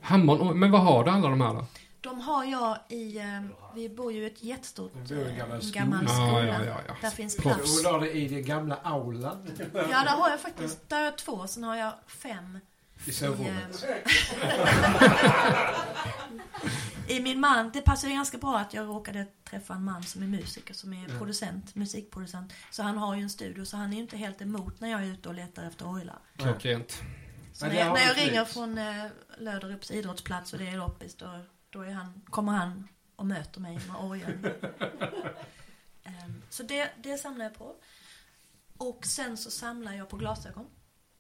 [0.01, 1.67] Hammond, men vad har du alla de här då?
[2.01, 3.43] De har jag i, eh,
[3.75, 5.73] vi bor ju i ett jättestort gammal eh, skola.
[5.81, 6.47] gammal Ja, skola.
[6.47, 6.97] ja, ja, ja.
[7.01, 7.83] Där finns plats.
[7.85, 11.19] Hon har det i den gamla aulan Ja, där har jag faktiskt, där har jag
[11.19, 12.59] två, sen har jag fem
[13.05, 13.85] i i, sovrummet.
[13.89, 13.97] eh,
[17.17, 20.23] I min man, det passar ju ganska bra att jag råkade träffa en man som
[20.23, 22.53] är musiker, som är producent, musikproducent.
[22.71, 25.03] Så han har ju en studio, så han är ju inte helt emot när jag
[25.03, 26.19] är ute och letar efter orglar.
[26.37, 27.03] Klockrent.
[27.53, 29.05] Så när jag, när jag ringer från eh,
[29.39, 33.79] Löderups idrottsplats och det är loppis, då, då är han, kommer han och möter mig
[33.89, 34.47] med orgeln.
[36.05, 37.75] Ehm, så det, det samlar jag på.
[38.79, 40.67] Och sen så samlar jag på glasögon.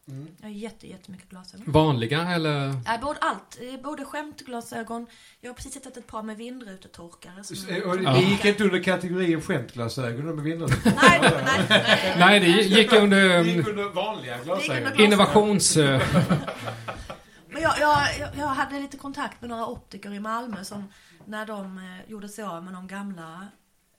[0.08, 0.28] Mm.
[0.38, 1.72] Jag har jätte, jättemycket glasögon.
[1.72, 2.80] Vanliga eller?
[2.86, 3.58] Ja, både allt.
[3.82, 5.06] Både skämtglasögon.
[5.40, 7.44] Jag har precis hittat ett par med vindrutetorkare.
[7.44, 7.56] Som
[7.90, 10.74] Och det gick inte under kategorin skämtglasögon med vindarna?
[10.84, 12.16] Nej, nej, nej.
[12.18, 14.86] Nej, det gick under Det gick um, under vanliga gick glasögon.
[14.92, 15.76] under- innovations...
[17.62, 20.88] Men jag, jag, jag- hade lite kontakt med några optiker i Malmö som
[21.24, 23.46] när de eh, gjorde sig av med de gamla,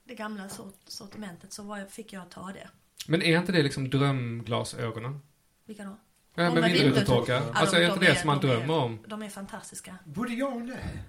[0.04, 2.68] det gamla sort, sortimentet så var, jag- fick jag ta det.
[3.08, 5.20] Men är inte det liksom drömglasögonen?
[5.66, 5.98] Vilka då?
[6.36, 7.34] Ja, De med vindrutetorkar.
[7.34, 7.60] vindrutor.
[7.60, 9.00] Alltså Ja, är de- inte de det som man de drömmer om?
[9.08, 9.96] De är fantastiska.
[10.06, 11.06] Både jag nej.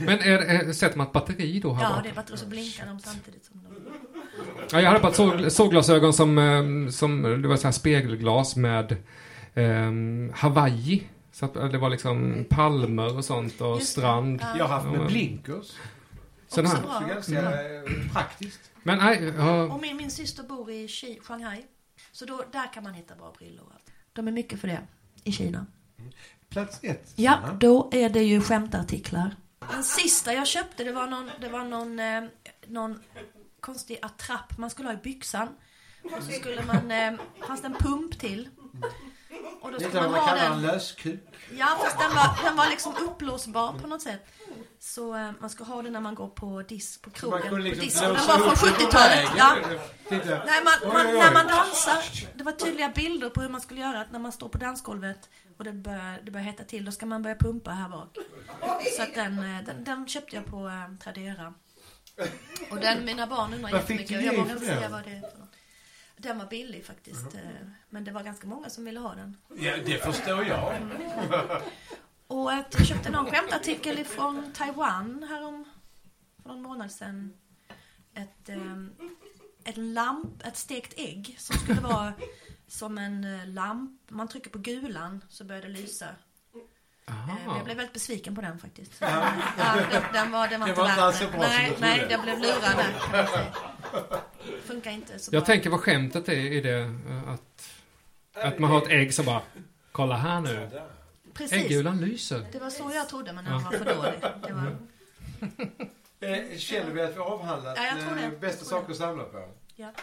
[0.00, 2.02] Men är, är, sätter man ett batteri då här Ja, bak?
[2.04, 3.92] det är bara och så blinkar de samtidigt som de...
[4.72, 8.96] Ja, jag hade bara sol, solglasögon som, eh, som, det var så här spegelglas med
[9.54, 11.08] um, Hawaii.
[11.40, 14.40] Så att det var liksom palmer och sånt och Just strand.
[14.42, 14.58] Ja.
[14.58, 15.72] Jag har haft med men- blinkers.
[16.48, 16.82] Sån Också här.
[16.82, 17.00] bra.
[17.00, 18.60] Så ganska eh, praktiskt.
[18.82, 21.64] Men nej, ja, Och min, min syster bor i Ki- Shanghai.
[22.12, 23.90] Så då, där kan man hitta bra brillor och allt.
[24.12, 24.80] De är mycket för det.
[25.24, 25.66] I Kina.
[26.48, 27.12] Plats ett.
[27.16, 27.52] Ja, Sanna.
[27.54, 29.36] då är det ju skämtartiklar.
[29.72, 32.22] Den sista jag köpte, det var någon, det var någon, eh,
[32.66, 33.00] någon
[33.60, 35.48] konstig attrapp man skulle ha i byxan.
[36.04, 38.48] Och så skulle man, eh, fanns det en pump till.
[39.60, 40.62] Och då Det är skulle man man ha kallar en den.
[40.62, 41.20] löskuk.
[41.58, 44.20] Ja, fast den var, den var liksom uppblåsbar på något sätt.
[44.78, 47.48] Så eh, man ska ha den när man går på disk på krogen.
[47.48, 48.00] på liksom disk.
[48.00, 49.18] Den var från upp den på 70-talet.
[49.18, 49.30] vägen.
[49.36, 49.56] Ja.
[50.46, 51.18] Nej, man, man, oj, oj.
[51.18, 52.02] när man dansar,
[52.34, 55.64] det var tydliga bilder på hur man skulle göra när man står på dansgolvet och
[55.64, 58.16] det börjar, det börjar hetta till, då ska man börja pumpa här bak.
[58.96, 61.54] Så att den, eh, den, den köpte jag på eh, Tradera.
[62.70, 65.49] Och den, mina barn undrar jättemycket, jag vågar inte säga vad det är för något.
[66.22, 67.40] Den var billig faktiskt, eh,
[67.90, 69.36] men det var ganska många som ville ha den.
[69.56, 70.74] Ja, det förstår jag.
[72.26, 75.64] Och att jag köpte någon skämtartikel från Taiwan härom,
[76.42, 77.32] för någon månad sedan.
[78.14, 78.92] Ett, ehm,
[79.64, 82.12] ett lamp, ett stekt ägg som skulle vara
[82.66, 84.10] som en eh, lamp.
[84.10, 86.06] Man trycker på gulan så börjar det lysa.
[87.10, 88.92] Eh, men Jag blev väldigt besviken på den faktiskt.
[88.98, 89.32] Ja,
[89.90, 91.74] den, den var, den var Det inte var inte alls så bra som Nej, du
[91.74, 91.86] trodde.
[91.86, 93.50] nej, jag blev lurad där.
[94.64, 95.46] Funkar inte så jag bra.
[95.46, 97.70] tänker vad skämtet är i det eh, att,
[98.44, 99.42] att man har ett ägg som bara,
[99.92, 100.70] kolla här nu,
[101.34, 101.52] Precis.
[101.64, 102.46] äggulan lyser.
[102.52, 104.20] Det var så jag trodde men den var för dålig.
[104.46, 104.76] Det var,
[106.58, 108.22] Känner vi att vi har avhandlat Ja, jag tror det.
[108.24, 109.48] eh, bästa saker att samla på?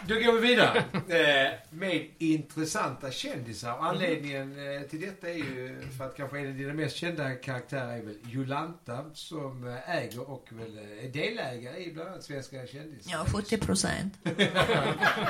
[0.06, 3.78] Då går vi vidare eh, med intressanta kändisar.
[3.80, 7.98] Anledningen eh, till detta är ju för att kanske en av dina mest kända karaktärer
[7.98, 12.66] är väl Jolanta som eh, äger och väl eh, är delägare i bland annat Svenska
[12.66, 13.12] kändisar.
[13.12, 14.14] ja, 70 procent.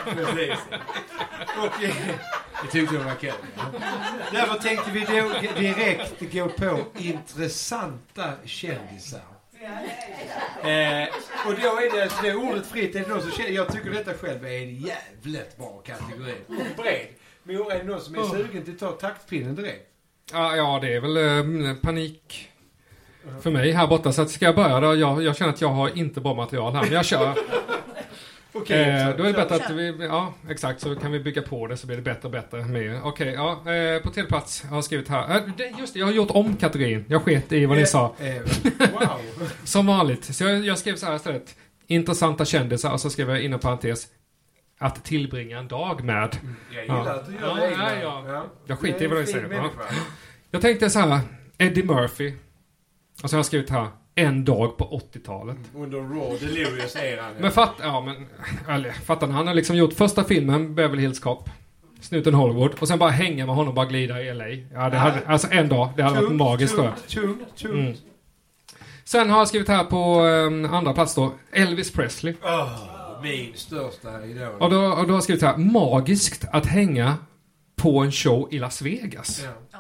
[0.05, 0.59] Precis.
[1.59, 1.95] Och eh,
[2.63, 3.33] det tyckte jag var kul.
[4.33, 9.38] Därför tänkte vi då direkt gå på intressanta kändisar.
[10.63, 11.09] Eh,
[11.47, 12.95] och då är det, det ordet fritt.
[12.95, 16.35] Är det någon som känner, jag tycker detta själv är en jävligt bra kategori.
[16.49, 17.07] Och bred.
[17.43, 19.89] Men är det någon som är sugen till att ta taktpinnen direkt?
[20.33, 22.49] Ja, ja, det är väl eh, panik
[23.43, 24.13] för mig här borta.
[24.13, 24.95] Så att ska jag börja då?
[24.95, 27.35] Jag, jag känner att jag har inte bra material här, men jag kör.
[28.61, 28.91] Okej.
[28.91, 31.77] Eh, då är det bättre att vi, ja exakt, så kan vi bygga på det
[31.77, 33.01] så blir det bättre och bättre med.
[33.05, 35.37] Okej, ja, eh, på tredje plats har jag skrivit här.
[35.37, 37.05] Eh, det, just det, jag har gjort om kategorin.
[37.09, 38.15] Jag sket i vad ni sa.
[38.21, 38.43] Eh, eh,
[38.93, 39.21] wow.
[39.65, 40.25] Som vanligt.
[40.25, 41.57] Så jag, jag skrev så här istället.
[41.87, 44.07] Intressanta kändisar och så skrev jag inom parentes
[44.79, 46.37] att tillbringa en dag med.
[46.75, 47.11] Jag gillar Ja.
[47.15, 47.85] att du gör Ja, det egna.
[47.85, 48.25] nej, ja.
[48.29, 49.53] Jag Du skiter i vad fin säger.
[49.53, 49.71] Ja.
[50.51, 51.21] Jag tänkte så här,
[51.59, 52.33] Eddie Murphy.
[53.23, 53.87] Och så har jag skrivit här,
[54.19, 55.57] en dag på 80-talet.
[55.75, 57.33] Under Raw Delirious-eran.
[57.41, 58.27] Men fatt, ja men,
[58.75, 59.33] eller, fattar ni?
[59.33, 61.51] Han har liksom gjort första filmen, Beverly Hills Cop.
[62.01, 62.71] Snuten Hollywood.
[62.81, 64.49] Och sen bara hänga med honom och bara glida i LA.
[64.49, 66.95] Ja, det hade, alltså en dag, det hade varit Tungt, magiskt tror jag.
[67.07, 67.75] tungt, tungt, tungt.
[67.75, 67.95] Mm.
[69.05, 72.35] Sen har jag skrivit här på um, andra plats då, Elvis Presley.
[72.43, 72.69] Åh,
[73.23, 74.55] min största idol.
[74.61, 77.15] Och då, och då har jag skrivit här, magiskt att hänga
[77.77, 79.45] på en show i Las Vegas.
[79.73, 79.79] Ja.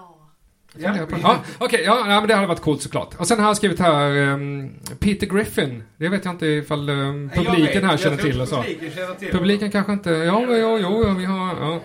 [0.76, 1.07] Ja.
[1.22, 3.14] Ja, okej, ja, ja, men det hade varit coolt såklart.
[3.18, 5.83] Och sen har jag skrivit här ehm, Peter Griffin.
[5.96, 8.57] Det vet jag inte ifall um, publiken vet, här känner till och så.
[8.62, 9.31] Publiken känner till.
[9.31, 11.81] Publiken kanske inte, ja, ja, jo, jo, vi har, ja.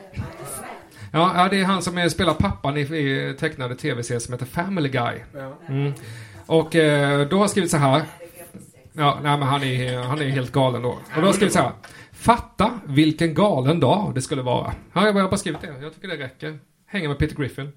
[1.12, 4.89] Ja, det är han som är, spelar pappan i, i tecknade tv-serier som heter Family
[4.89, 5.19] Guy.
[5.69, 5.93] Mm.
[6.46, 8.04] Och eh, då har jag skrivit så här.
[8.93, 10.89] Ja, nej men han är, han är helt galen då.
[10.89, 11.72] Och då har jag skrivit så här.
[12.12, 14.74] Fatta vilken galen dag det skulle vara.
[14.93, 15.76] Ja, jag har bara skrivit det.
[15.82, 16.60] Jag tycker det räcker.
[16.88, 17.72] Hänga med Peter Griffin.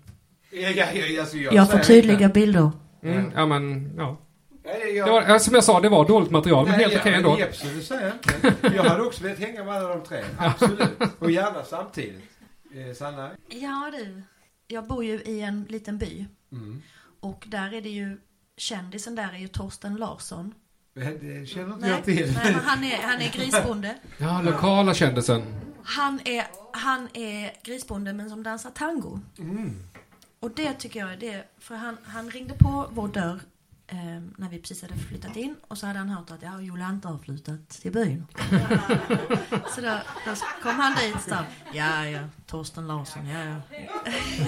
[0.51, 2.71] Ja, ja, ja, alltså, jag Jag får tydliga inte- bilder.
[3.03, 4.21] Mm, ja men, ja.
[4.65, 7.01] Nej, jag- var, ja, som jag sa, det var dåligt material, men Nej, helt ja,
[7.01, 7.39] okej ändå.
[7.39, 8.77] Jeppsson, det säger jag inte.
[8.77, 10.25] Jag hade också velat hänga med alla de tre.
[10.39, 10.99] Absolut.
[11.19, 12.25] Och gärna samtidigt.
[12.75, 13.31] Eh, Sanna?
[13.49, 14.23] Ja du,
[14.67, 16.27] jag bor ju i en liten by.
[16.53, 16.83] Mm.
[17.21, 18.19] Och där är det ju,
[18.57, 20.55] kändisen där är ju Torsten Larsson.
[20.95, 21.03] Det
[21.49, 22.33] känner inte Nej, jag till.
[22.33, 23.95] nej men han är, han är grisbonde.
[24.19, 25.43] Ja, lokala kändisen.
[25.83, 29.21] Han är, han är grisbonde men som dansar tango.
[29.39, 29.83] Mm.
[30.41, 33.41] Och det tycker jag är det, för han, han ringde på vår dörr
[33.87, 33.97] eh,
[34.37, 37.19] när vi precis hade flyttat in och så hade han hört att ja, Jolanta har
[37.19, 38.27] flyttat till byn.
[39.75, 43.61] så då, då kom han dit sa, ja ja, Torsten Larsson, ja ja.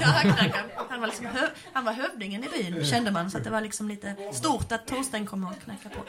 [0.00, 0.70] ja han, knackade.
[0.88, 3.60] han, var liksom hö, han var hövdingen i byn kände man, så att det var
[3.60, 6.04] liksom lite stort att Torsten kom och knackade på.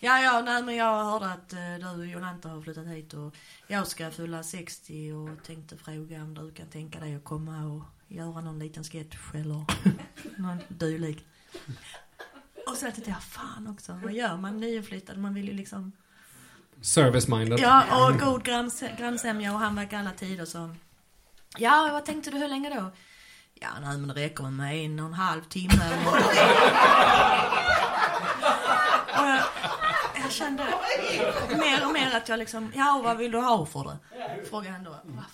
[0.00, 3.34] Ja, ja, nej men jag hörde att eh, du Jolanta har flyttat hit och
[3.66, 7.82] jag ska fylla 60 och tänkte fråga om du kan tänka dig att komma och
[8.08, 9.64] göra någon liten sketch eller
[10.38, 11.26] någon dylik.
[12.66, 15.18] Och så tänkte jag, fan också, vad gör man nyinflyttad?
[15.18, 15.92] Man vill ju liksom...
[16.82, 17.58] Service-minded.
[17.60, 20.74] Ja, och god granns, grannsämja och han verkar alla tider så...
[21.58, 22.92] Ja, vad tänkte du, hur länge då?
[23.54, 26.26] Ja, nej men det räcker med en och en halv timme eller något.
[29.18, 29.42] Och jag,
[30.22, 30.66] jag kände
[31.58, 33.98] mer och mer att jag liksom, ja och vad vill du ha för det?
[34.48, 34.90] Frågade han då.
[35.04, 35.24] Vad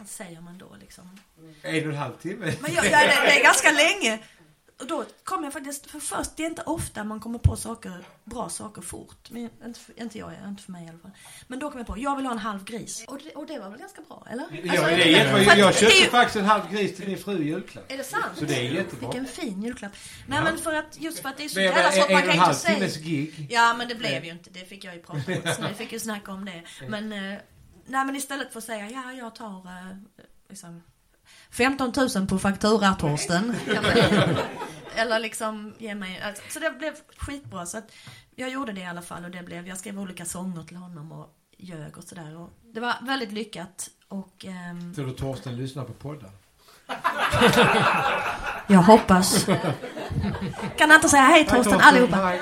[0.00, 1.18] fan säger man då liksom?
[1.62, 2.54] En och en halv timme.
[2.60, 4.18] Men jag, jag, det, det är ganska länge.
[4.80, 8.04] Och då kom jag faktiskt, för först, det är inte ofta man kommer på saker,
[8.24, 9.30] bra saker fort.
[9.30, 11.10] Men inte, inte jag, inte för mig i alla fall.
[11.46, 13.04] Men då kom jag på, jag vill ha en halv gris.
[13.08, 14.44] Och det, och det var väl ganska bra, eller?
[14.64, 15.56] Ja, Alltså, det är jättebra.
[15.56, 17.92] Jag köpte ju- faktiskt en halv gris till min fru i julklapp.
[17.92, 18.24] Är det sant?
[18.36, 19.08] Så det är jättebra.
[19.10, 19.92] Vilken fin julklapp.
[20.26, 22.38] Nej men för att, just för att det är så jävla svårt, man kan ju
[22.40, 22.88] inte säga...
[23.04, 23.46] gig.
[23.50, 25.54] Ja men det blev ju inte, det fick jag ju prata om.
[25.56, 26.62] Så ni fick ju snacka om det.
[26.88, 27.38] Men, eh,
[27.90, 29.96] nej men istället för att säga, ja jag tar eh,
[30.48, 30.82] liksom
[31.50, 33.56] 15 000 på faktura Torsten.
[34.94, 37.66] Eller liksom ge mig, alltså, så det blev skitbra.
[37.66, 37.92] Så att
[38.34, 41.12] jag gjorde det i alla fall och det blev, jag skrev olika sånger till honom
[41.12, 42.48] och ljög och sådär.
[42.74, 43.90] Det var väldigt lyckat.
[44.08, 46.30] Och ehm, Tror du Torsten lyssnar på poddar?
[48.66, 49.44] jag hoppas.
[50.76, 52.16] Kan han inte säga hej Torsten allihopa?
[52.16, 52.40] Hej.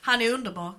[0.00, 0.72] Han är underbar.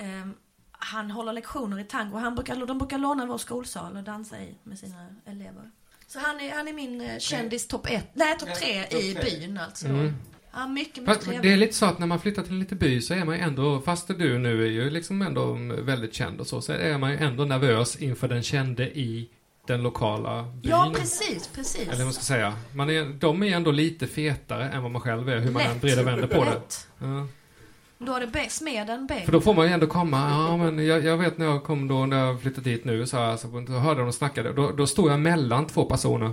[0.00, 0.34] Ehm,
[0.72, 2.16] han håller lektioner i tango.
[2.16, 5.70] Han brukar, de brukar låna vår skolsal och dansa i med sina elever.
[6.06, 9.14] Så han är, han är min eh, kändis topp ett, nej topp tre topp i
[9.14, 9.24] tre.
[9.24, 9.86] byn alltså.
[9.86, 10.14] Mm.
[10.52, 11.42] Ja, mycket, mycket Fast trevligt.
[11.42, 13.36] det är lite så att när man flyttar till en liten by så är man
[13.36, 16.98] ju ändå, fast du nu är ju liksom ändå väldigt känd och så, så är
[16.98, 19.30] man ju ändå nervös inför den kände i
[19.66, 20.70] den lokala byn.
[20.70, 21.82] Ja, precis, precis.
[21.82, 22.56] Eller vad man ska säga.
[22.72, 25.72] Man är, de är ändå lite fetare än vad man själv är, hur man än
[25.72, 25.82] Lätt.
[25.82, 26.50] vrider och vänder på det.
[26.50, 26.88] Lätt.
[26.98, 27.26] Ja.
[28.06, 29.24] Då är det smeden Bengt.
[29.24, 31.88] För då får man ju ändå komma, ja men jag, jag vet när jag kom
[31.88, 34.86] då, när jag flyttade dit nu, så, här, alltså, så hörde de snacka, då, då
[34.86, 36.32] stod jag mellan två personer.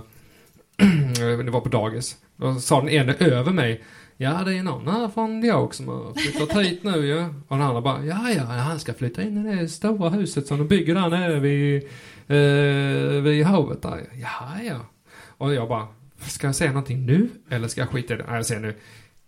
[1.44, 2.16] det var på dagis.
[2.36, 3.84] Då sa den ene över mig,
[4.16, 7.18] ja det är någon här från York som har flyttat hit nu ju.
[7.48, 10.58] Och den andra bara, ja ja, han ska flytta in i det stora huset som
[10.58, 11.82] de bygger där nere vid,
[12.26, 14.08] eh, vid havet där.
[14.12, 14.80] Ja ja.
[15.26, 15.86] Och jag bara,
[16.20, 17.28] ska jag säga någonting nu?
[17.50, 18.24] Eller ska jag skita i det?
[18.28, 18.74] Nej, jag säger nu.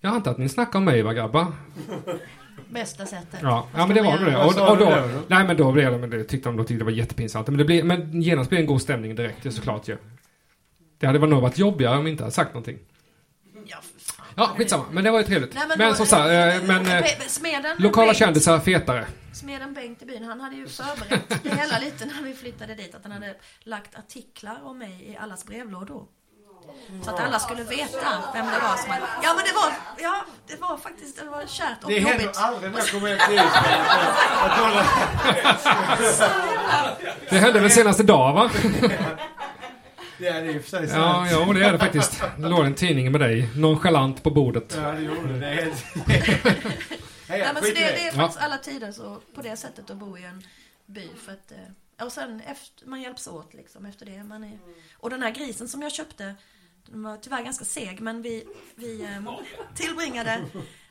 [0.00, 1.46] Jag antar att ni snackar om mig va grabbar?
[2.70, 3.40] Bästa sättet.
[3.42, 4.36] Ja, ja men det var nog det.
[4.36, 5.22] Och, och då, då, då?
[5.28, 7.46] nej men då blev det, men det tyckte de, de tyckte det var jättepinsamt.
[7.48, 9.96] Men det blev, men genast blev det en god stämning direkt ju såklart ju.
[10.98, 12.78] Det hade nog varit jobbigare om jag inte hade sagt någonting.
[14.34, 14.84] Ja, skitsamma.
[14.92, 15.54] Men det var ju trevligt.
[15.54, 19.06] Nej, men då- som sagt, eh, men eh, Smeden lokala Bengt- kändisar fetare.
[19.32, 22.94] Smeden Bengt i byn, han hade ju förberett det hela lite när vi flyttade dit.
[22.94, 26.06] Att han hade lagt artiklar om mig i allas brevlådor.
[27.04, 29.06] Så att alla skulle veta vem det var som hade...
[29.22, 32.36] Ja men det var, ja det var faktiskt, det var kärt och Det händer jobbigt.
[32.38, 33.38] aldrig när jag kommer hem till
[34.62, 34.86] hålla-
[37.30, 38.50] Det hände väl senaste dag va?
[40.22, 42.22] Ja, det är i och för sig Ja, ja, det är det faktiskt.
[42.38, 44.78] Det låg en tidning med dig, nonchalant på bordet.
[44.82, 45.38] Ja, det gjorde det.
[45.38, 45.84] Det är helt...
[47.28, 48.12] Nej, men så det, det är Ja.
[48.12, 50.42] faktiskt alla tider så på det sättet att bo i en
[50.86, 51.52] by för att
[51.98, 54.24] eh, och sen efter, man hjälps åt liksom efter det.
[54.24, 54.58] Man är,
[54.98, 56.34] och den här grisen som jag köpte
[56.90, 59.34] den var tyvärr ganska seg men vi, vi eh,
[59.74, 60.44] tillbringade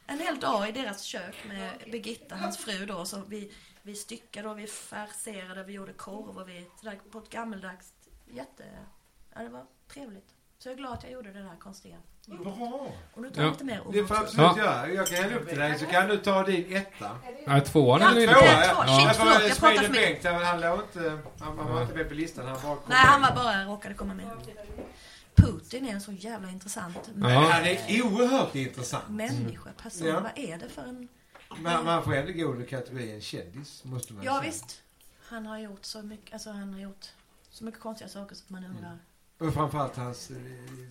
[0.07, 3.05] en hel dag i deras kök med Birgitta, hans fru då.
[3.05, 7.29] Så vi, vi styckade och vi färserade, vi gjorde korv och vi sådär på ett
[7.29, 7.93] gammeldags
[8.33, 8.63] jätte...
[9.35, 10.27] Ja, det var trevligt.
[10.59, 11.95] Så jag är glad att jag gjorde det där konstiga.
[12.25, 12.87] Bra.
[13.13, 13.45] Och nu tar Ja.
[13.47, 14.57] jag lite mer Det får absolut Ja.
[14.57, 14.89] göra.
[14.89, 17.17] Jag kan hälla upp till dig så kan du ta din etta.
[17.47, 18.85] Nej, tvåan är du inne Tvåa, ja.
[18.87, 20.31] Shit, Jag förlåt, jag pratar för mycket.
[20.45, 21.19] Han låg inte...
[21.39, 22.45] Han, han var inte med på listan.
[22.47, 24.25] Han bara Nej, han var bara råkade komma med.
[25.41, 25.63] Put.
[25.63, 27.27] Putin är en så jävla intressant Ja.
[27.27, 29.09] Han är oerhört intressant.
[29.09, 30.07] människa, person.
[30.07, 30.19] Ja.
[30.19, 31.07] Vad är det för en...
[31.57, 34.51] Man, man får ändå gå under kategorin kändis, måste man Ja säga.
[34.51, 34.81] visst.
[35.23, 37.05] Han har gjort så mycket, alltså han har gjort
[37.49, 38.99] så mycket konstiga saker så att man undrar.
[39.39, 40.37] Och framförallt hans, eh,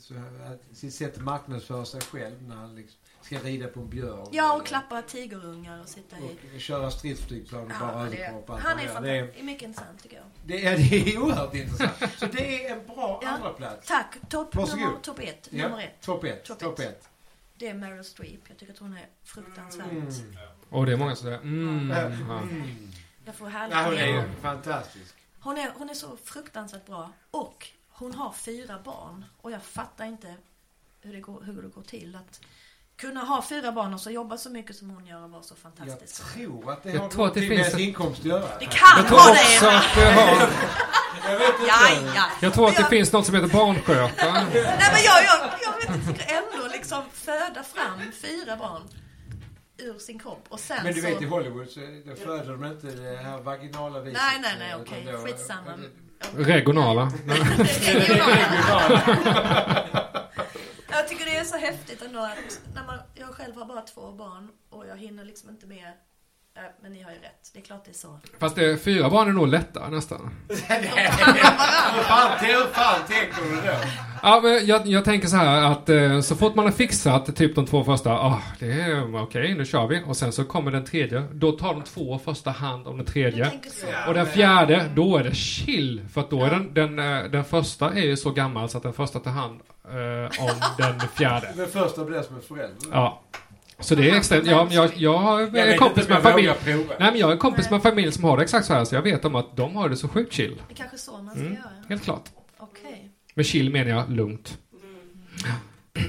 [0.00, 3.80] så här, att- sitt sätt att marknadsföra sig själv när han liksom ska rida på
[3.80, 4.28] en björn.
[4.32, 6.38] Ja, och klappa tigerungar och sitta i...
[6.56, 8.50] Och köra stridsflygplan bara Ja, det, överkropp.
[8.50, 9.22] och han är det är.
[9.32, 9.42] Det är.
[9.42, 10.26] Mycket intressant tycker jag.
[10.44, 12.12] det, är, det är oerhört intressant.
[12.18, 13.28] Så det är en bra Ja.
[13.28, 13.88] andra plats.
[13.88, 14.16] Tack.
[14.28, 15.52] Topp nummer top ett.
[15.52, 16.02] Nummer ett.
[16.02, 16.44] Topp ett.
[16.44, 16.86] Topp Topp ett.
[16.86, 17.08] ett.
[17.56, 18.40] Det är Meryl Streep.
[18.48, 19.90] Jag tycker att hon är fruktansvärt...
[19.90, 20.08] Mm.
[20.70, 21.90] Och det är många som säger mm.
[21.90, 21.96] Ja.
[22.38, 22.92] Mm.
[23.24, 25.14] Jag får härligt Ja, hon är ju fantastisk.
[25.40, 27.12] hon, är, hon är så fruktansvärt bra.
[27.30, 27.66] Och
[27.98, 29.24] hon har fyra barn.
[29.40, 30.34] Och jag fattar inte
[31.00, 32.40] hur det går, hur det går till att
[32.96, 35.54] kunna ha fyra barn och så jobba så mycket som hon gör och vara så
[35.54, 36.34] Jag fantastisk.
[36.34, 38.58] tror att det Jag har tror att det med finns ens ett- inkomst att göra.
[38.60, 39.76] Det kan Jag tror ha också det!
[39.76, 40.50] att det har...
[41.30, 41.66] Jag vet inte.
[41.68, 42.24] Ja, ja.
[42.40, 44.32] Jag tror att det Jag- finns något som heter barnskötare.
[44.32, 48.82] Nej men jag, jag, jag vet inte, ändå liksom föda fram fyra barn
[49.78, 51.06] ur sin kropp och sen Men du så...
[51.06, 51.80] vet i Hollywood så
[52.24, 54.20] föder de inte det här vaginala viset.
[54.22, 55.08] Nej, nej, nej, okej.
[55.12, 55.78] då- Skitsamma.
[56.36, 57.12] Regionala.
[60.90, 64.12] Jag tycker det är så häftigt ändå att när man, jag själv har bara två
[64.12, 65.92] barn och jag hinner liksom inte med.
[66.60, 68.18] Ja, Men ni har ju rätt, det är klart det är så.
[68.38, 70.30] Fast det, fyra barn är nog lättare nästan.
[72.40, 73.76] Hur fan, tänker du då?
[74.22, 77.54] Ja, men jag, jag tänker så här att eh, så fort man har fixat typ
[77.54, 80.02] de två första, ah, det är okej, nu kör vi.
[80.06, 83.52] Och sen så kommer den tredje, då tar de två första hand om den tredje.
[84.08, 86.02] Och den fjärde, då är det chill.
[86.12, 88.82] För att då är den, den, eh, den första är ju så gammal så att
[88.82, 91.52] den första tar hand eh, om den fjärde.
[91.56, 92.88] Den första blir som en förälder.
[92.92, 93.22] Ja.
[93.80, 96.84] Så det är extremt, jag, jag, jag Jag är vet kompis inte med jag familj.
[96.98, 99.02] Nej men jag är kompis med familj som har det exakt så här så jag
[99.02, 100.62] vet om att de har det så sjukt chill.
[100.68, 101.52] Det är kanske så man ska Mm.
[101.54, 101.70] göra.
[101.88, 102.24] Helt klart.
[102.58, 103.10] Okej.
[103.34, 104.58] Med chill menar jag lugnt.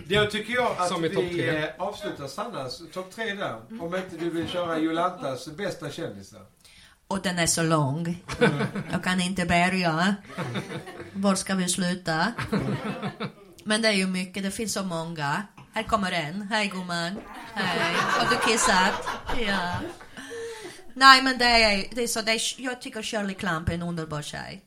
[0.06, 3.56] Då tycker jag att Som vi eh, avslutar Sannas topp tre där.
[3.82, 6.42] Om inte du vill köra Jolantas bästa kändisar.
[7.08, 8.24] Och den är så lång.
[8.92, 10.16] Jag kan inte börja.
[11.14, 12.34] Var ska vi sluta?
[13.64, 15.44] Men det är ju mycket, det finns så många.
[15.74, 16.42] Här kommer en.
[16.42, 17.16] Hej gumman.
[17.54, 19.08] Har du kissat?
[19.48, 19.80] Ja.
[20.94, 23.82] Nej men det är, det är så, det är, jag tycker Shirley Clamp är en
[23.82, 24.64] underbar tjej.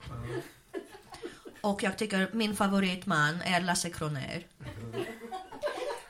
[1.61, 4.47] Och jag tycker min favoritman är Lasse Kronér.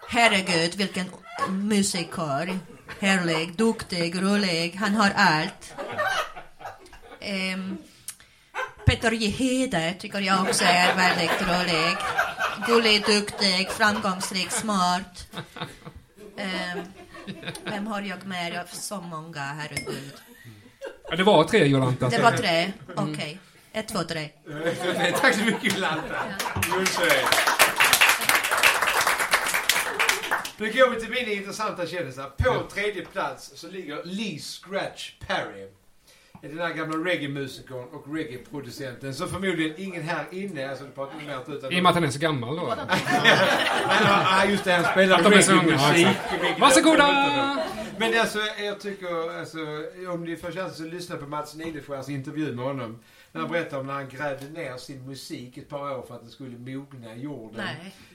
[0.09, 1.07] Herregud vilken
[1.49, 2.59] musiker.
[3.01, 4.75] Härlig, duktig, rolig.
[4.75, 5.75] Han har allt.
[7.55, 7.79] Um,
[8.87, 11.97] Peter Jihede tycker jag också är väldigt rolig.
[12.67, 15.29] Gullig, duktig, framgångsrik, smart.
[16.37, 16.79] Ehm,
[17.65, 18.51] vem har jag mer?
[18.51, 20.13] Jag har så många, herregud.
[21.11, 22.09] Ja, Det var tre Jolanta.
[22.09, 22.73] Det var tre.
[22.97, 23.39] Okej.
[23.73, 24.29] Ett, två, tre.
[25.21, 26.25] Tack så mycket Jolanta.
[30.59, 32.31] Nu går vi till mina intressanta kändisar.
[32.37, 35.69] På tredje plats så ligger Lee Scratch Perry.
[36.43, 41.27] Den där gamla reggae-musikern och reggae-producenten som förmodligen ingen här inne, alltså det pratar inte
[41.27, 41.73] mer utan...
[41.73, 42.75] I och med att han är så gammal då.
[44.05, 46.17] Ja, just det, han spelar reggae-musik.
[46.61, 47.59] Varsågoda!
[47.99, 49.59] Men alltså, jag tycker, alltså,
[50.15, 52.99] om ni får chansen så lyssna på Mats Nileskärs intervju med honom.
[53.33, 56.21] När han berättar om när han grävde ner sin musik ett par år för att
[56.21, 57.65] den skulle mogna i jorden.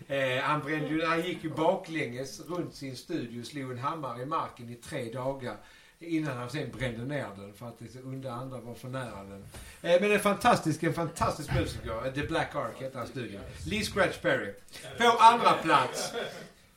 [0.07, 0.37] Nej.
[0.37, 4.25] Eh, han, brände, han gick ju baklänges runt sin studio och slog en hammare i
[4.25, 5.57] marken i tre dagar.
[5.99, 9.45] Innan han sen brände ner den för att det onda andra var för nära den.
[9.81, 12.05] Eh, men en fantastisk, en fantastisk musiker.
[12.05, 13.39] Eh, The Black Ark heter hans studio.
[13.65, 14.53] Lee Scratch Perry.
[14.97, 16.13] På andra plats.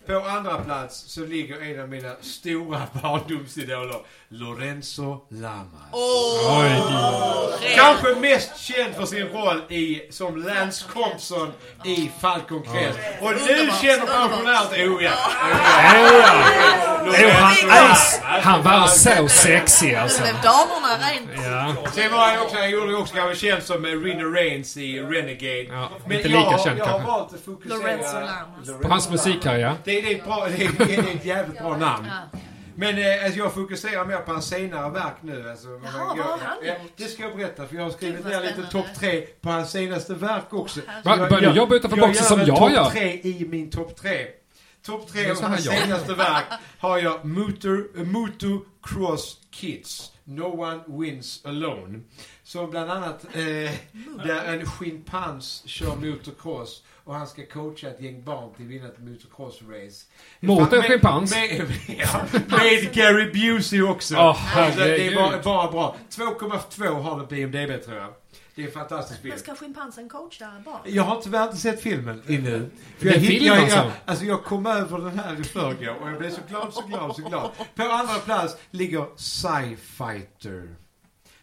[0.06, 4.00] På andra plats så ligger en av mina stora barndomsidoler.
[4.32, 5.90] Lorenzo Lamas.
[7.76, 11.52] Kanske mest känd för sin roll i, som Lance Compson
[11.84, 12.98] i Falcon Crest.
[13.20, 15.12] Och nu känner pensionären oh ja.
[17.06, 20.22] Jo, han, han, var så sexig alltså.
[20.22, 21.30] Blev damerna rent...
[21.44, 21.90] Ja.
[21.94, 25.62] Sen var han också, han gjorde också kanske känd som Rina Reigns i Renegade.
[25.62, 27.10] Ja, Men inte jag, lika har- känd jag har kanske.
[27.12, 27.78] valt att fokusera...
[27.78, 28.82] Lorenzo Lamas.
[28.82, 29.74] På hans musikkarriär.
[29.90, 32.06] Det, det, är ett bra, det, är, det är ett jävligt bra namn.
[32.74, 35.50] Men eh, alltså jag fokuserar mer på hans senare verk nu.
[35.50, 36.92] Alltså, Jaha, jag, vad har han ja, gjort?
[36.96, 40.14] Det ska jag berätta för jag har skrivit ner lite topp tre på hans senaste
[40.14, 40.80] verk också.
[41.04, 42.90] Börjar du jobba utanför boxen som jag topp gör?
[42.90, 44.26] tre i min topp tre.
[44.82, 46.44] Topp tre av hans jag- senaste verk
[46.78, 50.12] har jag Motor, Moto Cross Kids.
[50.24, 52.00] No one wins alone.
[52.42, 53.40] Som bland annat eh,
[54.24, 58.86] där en schimpans kör motocross och han ska coacha ett gäng barn till att vinna
[58.88, 60.04] ett motocross-race.
[60.40, 61.34] Mot en Med- schimpans?
[62.46, 64.14] Med, Gary Busey också.
[64.16, 65.96] Åh, Alltså, det är bara, bara bra.
[66.10, 68.14] 2,2 har det på IMDB tror jag.
[68.54, 69.30] Det är en fantastisk film.
[69.30, 70.80] Men ska schimpansen coacha barn?
[70.84, 72.70] Jag har tyvärr inte sett filmen ännu.
[72.98, 73.76] För jag, film jag, alltså?
[73.76, 76.82] jag, alltså jag kom över den här i förrgår och jag blev så glad, så
[76.82, 77.50] glad, så glad.
[77.74, 80.74] På andra plats ligger Sci-Fighter.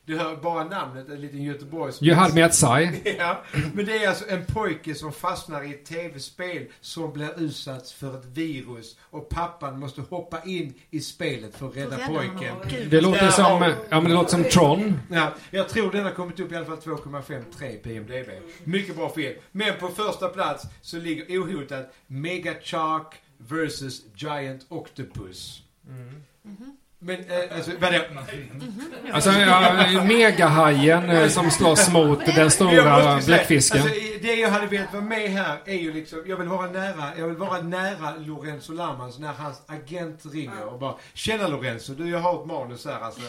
[0.08, 2.04] Du hör bara namnet, en liten Göteborgs...
[2.04, 3.02] You had me at Sai.
[3.20, 3.44] Ja,
[3.74, 8.20] men det är alltså en pojke som fastnar i ett tv-spel som blir utsatt för
[8.20, 12.56] ett virus och pappan måste hoppa in i spelet för att rädda pojken.
[12.90, 15.00] Det låter Där som, har- ja men det låter som Tron.
[15.12, 18.30] Ja, jag tror den har kommit upp i alla fall 2,53 på IMDB.
[18.64, 19.36] Mycket bra film.
[19.52, 25.64] Men på första plats så ligger ohotat Mega Shark vs Giant Octopus.
[27.00, 27.98] Men, eh, alltså, vadå?
[29.12, 33.82] Alltså, ja, megahajen eh, som slåss mot den Jag stora måste säga, bläckfisken.
[33.82, 37.04] Alltså, det jag hade velat vara med här är ju liksom, jag vill vara nära,
[37.18, 42.10] jag vill vara nära Lorenzo Lammans när hans agent ringer och bara Tjena Lorenzo, du
[42.10, 43.22] jag har ett manus här alltså.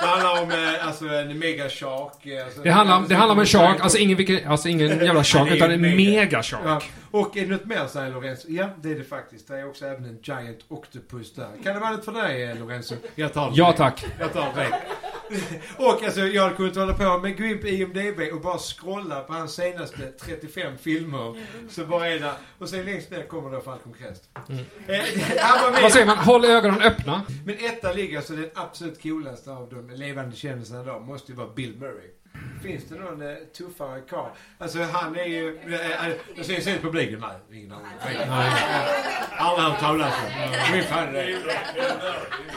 [0.00, 2.26] Det handlar om eh, alltså en mega shark.
[2.26, 4.88] eh, Alltså, Det handlar, om- det handlar om en shark, alltså ingen, vilken, alltså ingen
[5.04, 5.96] jävla shark, det är utan en mega.
[5.96, 6.42] mega Ja.
[6.42, 6.84] shark.
[7.20, 8.48] Och är det något mer säger Lorenzo?
[8.48, 9.48] Ja, det är det faktiskt.
[9.48, 11.50] Det är också även en giant octopus där.
[11.62, 12.94] Kan det vara något för dig eh, Lorenzo?
[13.14, 13.56] Jag tar det.
[13.56, 14.06] Ja tack.
[14.20, 14.80] Jag tar det.
[15.78, 19.20] Och alltså jag hade kunnat hålla på med gå in på IMDB och bara scrolla
[19.20, 21.46] på hans senaste 35 filmer.
[21.70, 22.32] Så bara är det.
[22.58, 24.28] Och sen längst ner kommer då Falcon Crest.
[24.34, 24.96] Eh,
[25.62, 25.82] var med.
[25.82, 26.18] Vad säger man?
[26.18, 27.22] Håll ögonen öppna.
[27.44, 31.00] Men etta ligger alltså den absolut coolaste av de levande kändisarna då.
[31.00, 32.10] Måste ju vara Bill Murray.
[32.62, 34.28] Finns det någon eh, tuffare karl?
[34.58, 35.58] Alltså han är ju...
[35.66, 37.20] Eh, eh, jag ser sen publiken.
[37.20, 37.86] Nej, ingen aning.
[38.04, 38.50] Nej.
[39.38, 40.72] Aldrig hört talas om.
[40.72, 41.38] Min fan är det.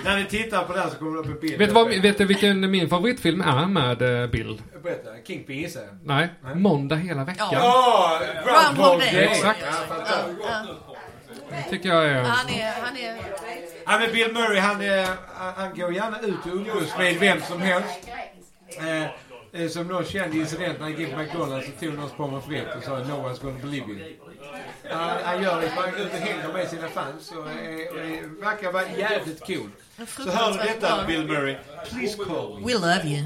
[0.04, 1.58] När ni tittar på det här så kommer det upp en bild.
[1.58, 4.62] Vet du, vad, vet du vilken min favoritfilm är med eh, Bill?
[4.84, 5.10] Berätta.
[5.28, 5.98] Kingpin gissar jag.
[6.04, 7.48] Nej, Måndag hela veckan.
[7.52, 8.22] Ja!
[8.46, 9.24] Groundhog Day.
[9.24, 9.60] Exakt.
[9.66, 10.40] Ja, fantastiskt.
[11.50, 12.24] Det tycker jag är...
[12.24, 13.18] Han är, han är...
[13.86, 17.42] Ja, men Bill Murray han, eh, han, han går gärna ut och umgås med vem
[17.42, 18.10] som helst.
[18.78, 19.06] Eh,
[19.52, 22.76] eh, som någon känd incident när han gick på McDonalds och tog någons pommes frites
[22.76, 24.16] och sa No one's gonna believe you.
[24.92, 27.96] Han, han gör det, han går ut och hänger med sina fans och, eh, och
[27.96, 29.70] det verkar vara jävligt cool.
[30.08, 31.56] Så hör du detta Bill Murray,
[31.90, 32.68] please call me.
[32.68, 33.26] We love you.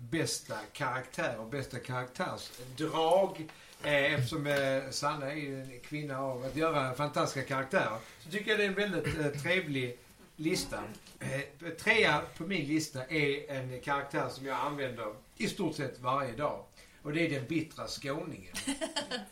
[0.11, 3.47] bästa karaktär och bästa karaktärsdrag.
[3.83, 7.97] Eh, eftersom eh, Sanna är ju en kvinna av att göra fantastiska karaktärer.
[8.19, 9.97] Så tycker jag det är en väldigt eh, trevlig
[10.35, 10.83] lista.
[11.19, 16.31] Eh, trea på min lista är en karaktär som jag använder i stort sett varje
[16.31, 16.63] dag.
[17.03, 18.53] Och det är den bittra skåningen.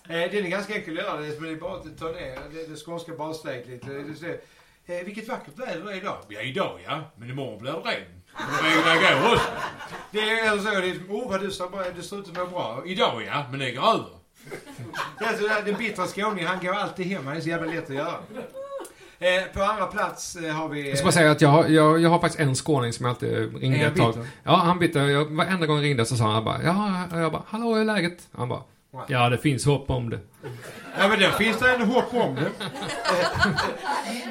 [0.04, 2.76] eh, den är ganska enkel att göra, det är bara att ta ner det, det
[2.76, 3.90] skånska basläget lite.
[3.90, 4.42] Det, det,
[4.90, 6.18] Eh, vilket vackert väder det är idag.
[6.28, 7.04] Ja, idag ja.
[7.16, 8.19] Men imorgon blir det regn.
[10.12, 12.46] Det är så, det är oh vad du ser bra, du ser ut att må
[12.46, 12.82] bra.
[12.86, 14.06] Idag ja, men det går över.
[15.20, 17.28] Det är alltså, här, den bittra skåningen, han går alltid hem.
[17.28, 18.16] Han är så jävla lätt att göra.
[19.20, 20.90] Eh, på andra plats eh, har vi...
[20.90, 23.12] Jag ska bara säga att jag, har- jag, jag har faktiskt en skåning som jag
[23.14, 24.28] alltid ringde ett tag.
[24.44, 25.08] Ja, han bitter.
[25.08, 27.86] Jag, varenda gång jag ringde så sa han bara ja, jag bara hallå hur är
[27.86, 28.28] läget?
[28.38, 28.62] Han bara
[29.08, 30.20] Ja, det finns hopp om det.
[31.00, 32.50] Ja men då finns det ändå hopp om det.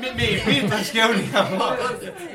[0.00, 1.76] Min- Min bittra skåningar var-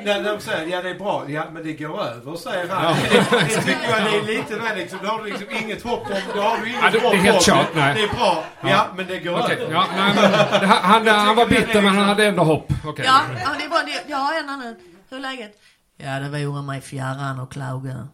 [0.05, 2.95] när de säger ja det är bra, ja men det går över säger han.
[3.11, 6.07] Det, det tycker jag det är lite väl liksom, då har du liksom inget hopp
[6.07, 7.93] om, då har du inget Ja, det- det är hopp helt om kört, nej.
[7.95, 9.73] Det är bra, ja, men det går Okej, över.
[9.73, 12.67] ja, nej, men, det, han, han var bitter men han hade ändå hopp.
[12.85, 13.05] Okej.
[13.07, 13.79] Ja, ja, det är bra.
[13.85, 14.75] Det, jag har en annan.
[15.09, 15.51] Hur är läget?
[15.97, 18.07] Ja, det vore mig fjärran och klaga.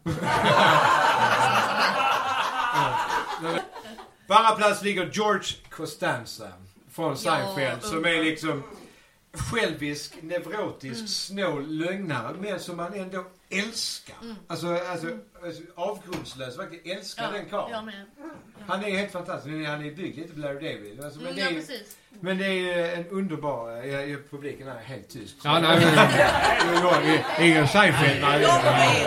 [4.29, 6.47] På andra plats ligger George Costanza
[6.91, 8.63] från Seinfeld som är liksom
[9.33, 14.15] självisk, neurotisk, snål lögnare men som man ändå älskar.
[14.47, 15.07] Alltså, alltså,
[15.43, 17.71] alltså avgrundslös, verkligen älskar den karln.
[17.73, 18.05] jag med.
[18.67, 19.67] Han är helt fantastisk.
[19.67, 21.03] Han är byggd lite Larry David.
[21.03, 21.97] Alltså, men, Mm, det ja, är, precis.
[22.19, 23.71] men det är ju en underbar...
[23.71, 25.35] Ja, ja, publiken är helt tyst.
[25.43, 25.81] Ja, nej,
[26.81, 28.21] Ja, är Ingen Seinfeld.
[28.21, 29.05] nej.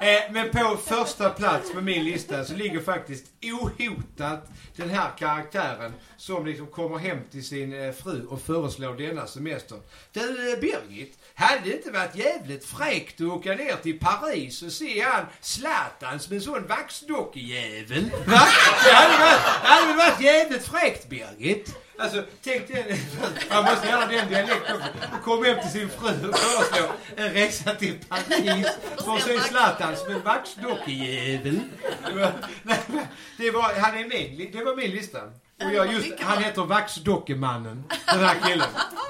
[0.00, 5.92] Eh, Men på första plats på min lista så ligger faktiskt ohotat den här karaktären
[6.16, 9.78] som liksom kommer hem till sin eh, fru och föreslår denna semester.
[10.12, 14.72] Du eh, Birgit, hade det inte varit jävligt fräckt att åka ner till Paris och
[14.72, 18.10] se han Zlatan som en sån vaxdockejävel?
[18.26, 18.42] Va?
[18.84, 21.76] Det hade varit, det hade varit jävligt fräckt Birgit?
[21.98, 22.84] Alltså, tänk den...
[23.50, 24.88] Man måste göra den dialekten också.
[25.24, 28.66] Kom hem till sin fru och föreslå en resa till Paris
[29.04, 31.60] för att se Zlatan som en vaxdockejävel.
[32.06, 32.78] Det var- nej,
[33.38, 35.18] Det var, han är min, det var min lista.
[35.64, 38.66] Och jag just, han heter Vaxdockemannen, den här killen.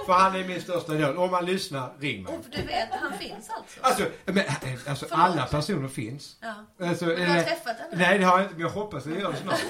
[0.07, 1.16] För han är min största idol.
[1.16, 2.34] Om man lyssnar, ring mig.
[2.34, 3.80] Och du vet, han finns alltså?
[3.82, 4.44] Alltså, men,
[4.88, 6.36] alltså alla personer finns.
[6.40, 6.86] Ja.
[6.86, 7.96] Alltså, Du har eh, träffat henne?
[8.09, 9.61] Nej, det har jag inte, men jag hoppas att jag gör det snart.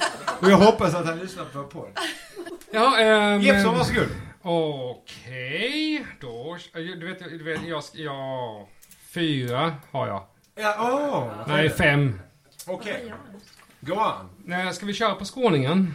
[0.41, 1.99] Och jag hoppas att han lyssnar på vår podd.
[2.73, 4.09] ja, ehm, Jeppsson, varsågod.
[4.43, 6.59] Okej, då...
[6.75, 8.69] Du vet, du vet jag, ska- ja...
[9.15, 10.27] Fyra har jag.
[10.55, 11.45] Ja, åh.
[11.49, 12.21] Nej, fem.
[12.67, 13.13] Okej.
[13.81, 14.29] Gå an.
[14.45, 15.95] Nej, ska vi köra på skåningen?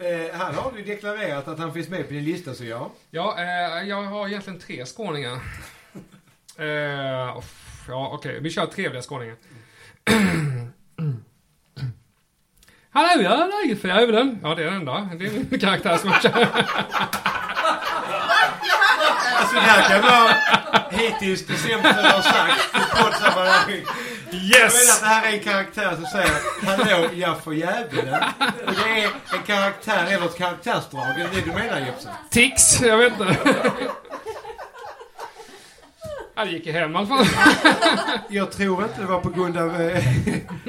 [0.00, 2.90] Eh, här har du deklarerat att han finns med på din lista, så ja.
[3.10, 5.38] Ja, eh, jag har egentligen tre skåningar.
[6.58, 8.40] Eh, uff, ja, okej.
[8.40, 9.36] Vi kör trevliga skåningar.
[12.90, 14.38] Hallå, ja, läget för djävulen?
[14.42, 15.08] Ja, det är den enda.
[15.18, 16.46] Det är min karaktär som jag kör.
[19.36, 20.34] Alltså det här kan vara
[20.90, 23.82] hittills det sämsta du har sagt i poddsammanhang.
[24.30, 25.00] Jag menar att Yes!
[25.00, 26.30] det här är en karaktär som säger
[26.66, 28.22] Hallå, jag får djävulen.
[28.66, 29.04] Och det är
[29.34, 31.06] en karaktär, eller ett karaktärsdrag.
[31.06, 32.12] Är det det du menar Jeppsson?
[32.30, 33.36] Tics, jag vet inte.
[36.44, 37.26] Det gick ju hem i alla fall.
[38.28, 39.96] Jag tror inte det var på grund av eh,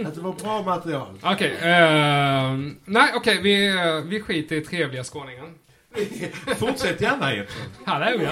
[0.06, 1.20] att det var bra material.
[1.24, 5.46] Okej, ehm, nej okej, vi, eh, vi skiter i trevliga skåningar.
[6.58, 7.46] Fortsätt gärna.
[7.86, 8.32] Hallå ja.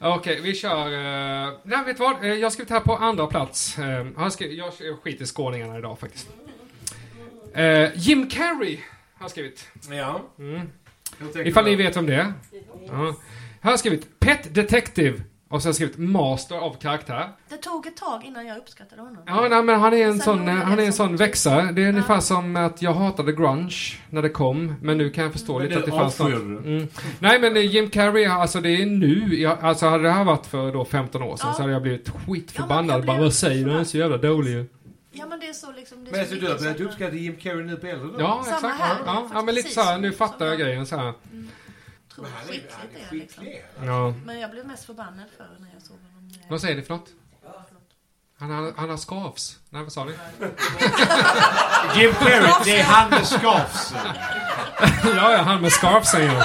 [0.00, 0.86] Okej, vi kör...
[0.86, 2.24] Uh, nej, vet du vad?
[2.24, 3.78] Eh, Jag har skrivit här på andra plats.
[3.78, 3.84] Uh,
[4.16, 6.28] jag, skri- jag skiter i skåningarna idag faktiskt.
[7.54, 8.76] Eh, Jim Carrey
[9.14, 9.68] har jag skrivit.
[9.90, 10.22] Ja.
[10.38, 10.60] Mm.
[11.34, 12.32] Jag Ifall ni vet om det är.
[12.86, 12.92] Ja.
[12.92, 13.14] Här
[13.60, 15.22] har jag skrivit Pet Detective.
[15.50, 17.28] Och jag skrivit Master av karaktär.
[17.48, 19.22] Det tog ett tag innan jag uppskattade honom.
[19.26, 21.72] Ja, nej, men han är en Sen sån, han är en sån växare.
[21.72, 24.74] Det är ungefär som att jag hatade grunge när det kom.
[24.82, 26.32] Men nu kan jag förstå Men lite att det fanns något.
[26.32, 26.88] Mm.
[27.18, 29.40] Nej, men eh, Jim Carrey, alltså det är nu.
[29.40, 31.54] Jag, alltså hade det här varit för då 15 år sedan Ja.
[31.54, 33.06] så hade jag blivit Ja, skitförbannad.
[33.06, 33.70] Bara, blev vad säger du?
[33.70, 34.66] Den är så jävla dålig.
[35.12, 36.04] Ja men det är så liksom...
[36.04, 38.20] Det är Men så så du har börjat uppskatta Jim Carrey nu på äldre dagar?
[38.20, 38.80] Ja, Samma exakt.
[38.80, 40.96] här, Ja, ja, ja, men lite precis så här, som- nu fattar jag grejen så
[40.96, 41.12] här.
[42.18, 43.44] Tror Men han är, skickligt han är är liksom.
[43.44, 43.64] skicklig.
[43.86, 44.14] Ja.
[44.24, 46.30] Men jag blev mest förbannad för när jag såg honom.
[46.48, 47.08] Vad säger ni för något?
[48.38, 49.58] Han har, han har skavs.
[49.70, 50.12] Nej, vad sa ni?
[52.00, 53.92] Jim Carrey, det är han med skavs.
[55.04, 56.44] ja, ja, han med scarf säger jag.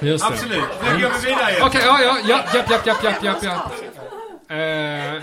[0.00, 0.34] Just det.
[0.34, 0.64] Absolut.
[0.82, 3.72] Nu går vi vidare Okej, ja, ja, ja, japp, japp, japp, japp, japp, japp.
[4.48, 4.56] Eh,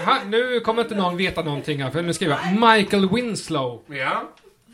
[0.06, 3.82] här, nu kommer inte någon veta någonting här, för nu skriver jag Michael Winslow.
[3.88, 4.24] Ja.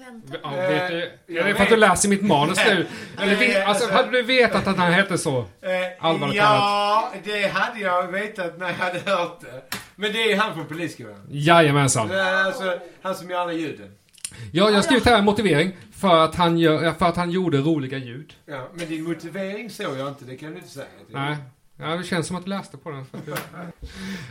[0.07, 0.37] Vänta.
[0.43, 2.71] Ja, vet du, jag är det för att du läser mitt manus nu?
[2.71, 2.85] Eller,
[3.17, 5.37] Nej, vet- alltså, alltså- hade du vetat att han hette så?
[5.39, 5.45] Eh,
[5.99, 9.77] Allvarligt ja, det hade jag vetat när jag hade hört det.
[9.95, 11.27] Men det är han från Polisskolan.
[11.29, 12.11] Jajamensan.
[12.11, 13.91] Eh, Alltså, han som gör alla ljuden.
[14.51, 17.57] Ja, jag har skrivit här en motivering för att han, gör, för att han gjorde
[17.57, 18.33] roliga ljud.
[18.45, 20.85] Ja, men din motivering såg jag inte, det kan du inte säga.
[21.09, 21.35] Nej.
[21.79, 23.05] Ja, det känns som att du läste på den.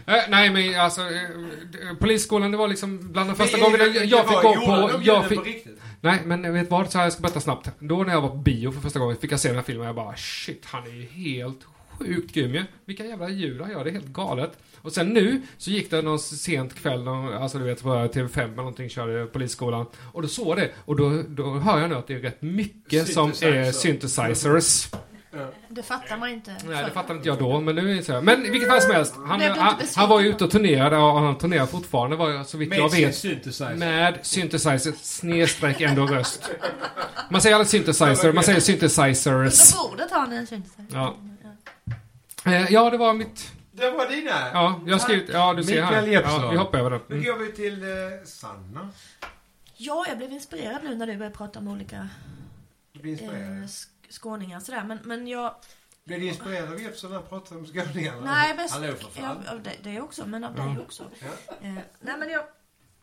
[0.06, 4.28] Eh, nej, men alltså, eh, Polisskolan, det var liksom bland de första gångerna jag, jag
[4.28, 5.00] fick gå på...
[5.02, 5.80] Jag fick, riktigt.
[6.00, 6.90] nej, men vet vad?
[6.90, 7.70] Så här, jag ska berätta snabbt.
[7.78, 9.80] Då när jag var på bio för första gången fick jag se den här filmen
[9.82, 11.60] och jag bara shit, han är ju helt
[11.98, 12.64] sjukt grym ju.
[12.84, 14.52] Vilka jävla ljud han gör, det är helt galet.
[14.82, 18.44] Och sen nu så gick det någon sent kväll, någon, alltså du vet på TV5
[18.44, 19.86] eller någonting körde Polisskolan.
[20.12, 23.12] Och då såg det och då, då hör jag nu att det är rätt mycket
[23.12, 23.72] som är Synthesizer.
[23.72, 24.88] synthesizers.
[25.68, 26.56] Det fattar man inte.
[26.64, 28.20] Nej, det fattade inte jag då, men nu är det så här.
[28.20, 29.14] Men i vilket fall som helst.
[29.26, 32.58] Han, Blev han, han var ju ute och turnerade och han turnerar fortfarande jag, så
[32.58, 33.16] vitt Med jag vet.
[33.16, 33.74] synthesizer.
[33.74, 36.50] Med synthesizer snedstreck ändå röst.
[37.30, 39.26] Man säger aldrig synthesizer, man säger synthesizers.
[39.74, 40.86] Under bordet har ni en synthesizer.
[40.92, 41.16] Ja.
[42.44, 43.52] Eh, ja, det var mitt...
[43.72, 44.30] Det var dina.
[44.52, 45.30] Ja, jag har skrivit...
[45.32, 46.06] Ja, du ser här.
[46.06, 46.42] Jeppsson.
[46.42, 47.14] Ja, vi hoppar över Nu det.
[47.14, 47.24] Mm.
[47.24, 47.88] går vi till eh,
[48.24, 48.88] Sanna.
[49.76, 52.08] Ja, jag blev inspirerad nu när du började prata om olika
[52.92, 53.62] Du blir eh, inspirerad.
[53.64, 54.84] sk- skåningar sådär.
[54.84, 55.54] Men, men jag...
[56.04, 58.20] Blev du inspirerad av Jeppsson när han pratade om skåningarna?
[58.24, 58.68] Nej, men...
[58.70, 59.48] Hallå för ja, fan.
[59.48, 61.10] av det, det också, men av dig också.
[61.60, 62.44] Eh, nej, men jag...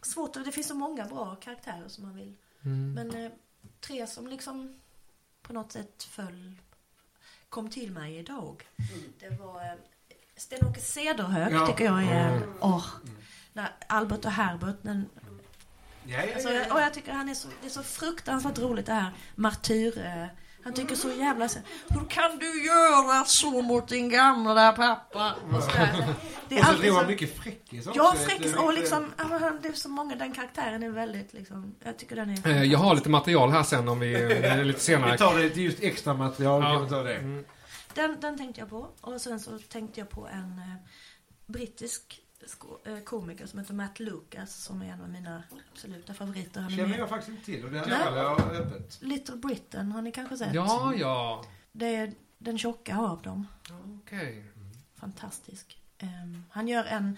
[0.02, 2.36] Svårt, det finns så många bra karaktärer som man vill.
[2.66, 2.94] Mm.
[2.94, 3.32] Men eh,
[3.80, 4.80] tre som liksom
[5.42, 6.56] på något sätt föll,
[7.50, 8.68] kom till mig idag.
[9.20, 9.74] Det var eh,
[10.38, 11.68] Sten-Åke Cederhök Ja.
[11.68, 12.86] tycker jag är, åh.
[13.54, 15.10] när Albert och Herbert, den,
[16.06, 18.60] Ja, ja, alltså, ja, jag- och jag tycker han är så, det är så fruktansvärt
[18.60, 20.26] roligt det här martyr, eh,
[20.64, 21.60] han tycker så jävla så,
[21.90, 25.36] Hur kan du göra så mot din gamla pappa?
[25.58, 26.06] Och, så där.
[26.50, 28.00] det så alltid så- mycket fräckis också.
[28.00, 31.34] Ja, fräckis och liksom, ja, men han- det är så många, den karaktären är väldigt
[31.34, 34.18] liksom, jag tycker den är Eh, Jag har lite material här sen om vi...
[34.18, 35.18] Lite Vi senare.
[35.18, 36.64] tar det till just extra material.
[36.64, 36.74] Ja.
[36.74, 37.16] Kan vi ta det.
[37.16, 37.46] Mm.
[37.94, 38.90] Den, den tänkte jag på.
[39.02, 40.76] Och sen så tänkte jag på en eh,
[41.48, 42.20] brittisk
[43.04, 46.62] komiker som heter Matt Lucas som är en av mina absoluta favoriter.
[46.62, 47.66] Han är känner jag faktiskt inte till.
[47.66, 49.02] Och det jag öppet.
[49.02, 50.54] Little Britain har ni kanske sett?
[50.54, 51.46] Ja, ja.
[51.72, 53.48] Det är den tjocka av dem.
[54.04, 54.46] Okej.
[54.96, 55.78] Fantastisk.
[55.98, 57.18] Ehm, han gör en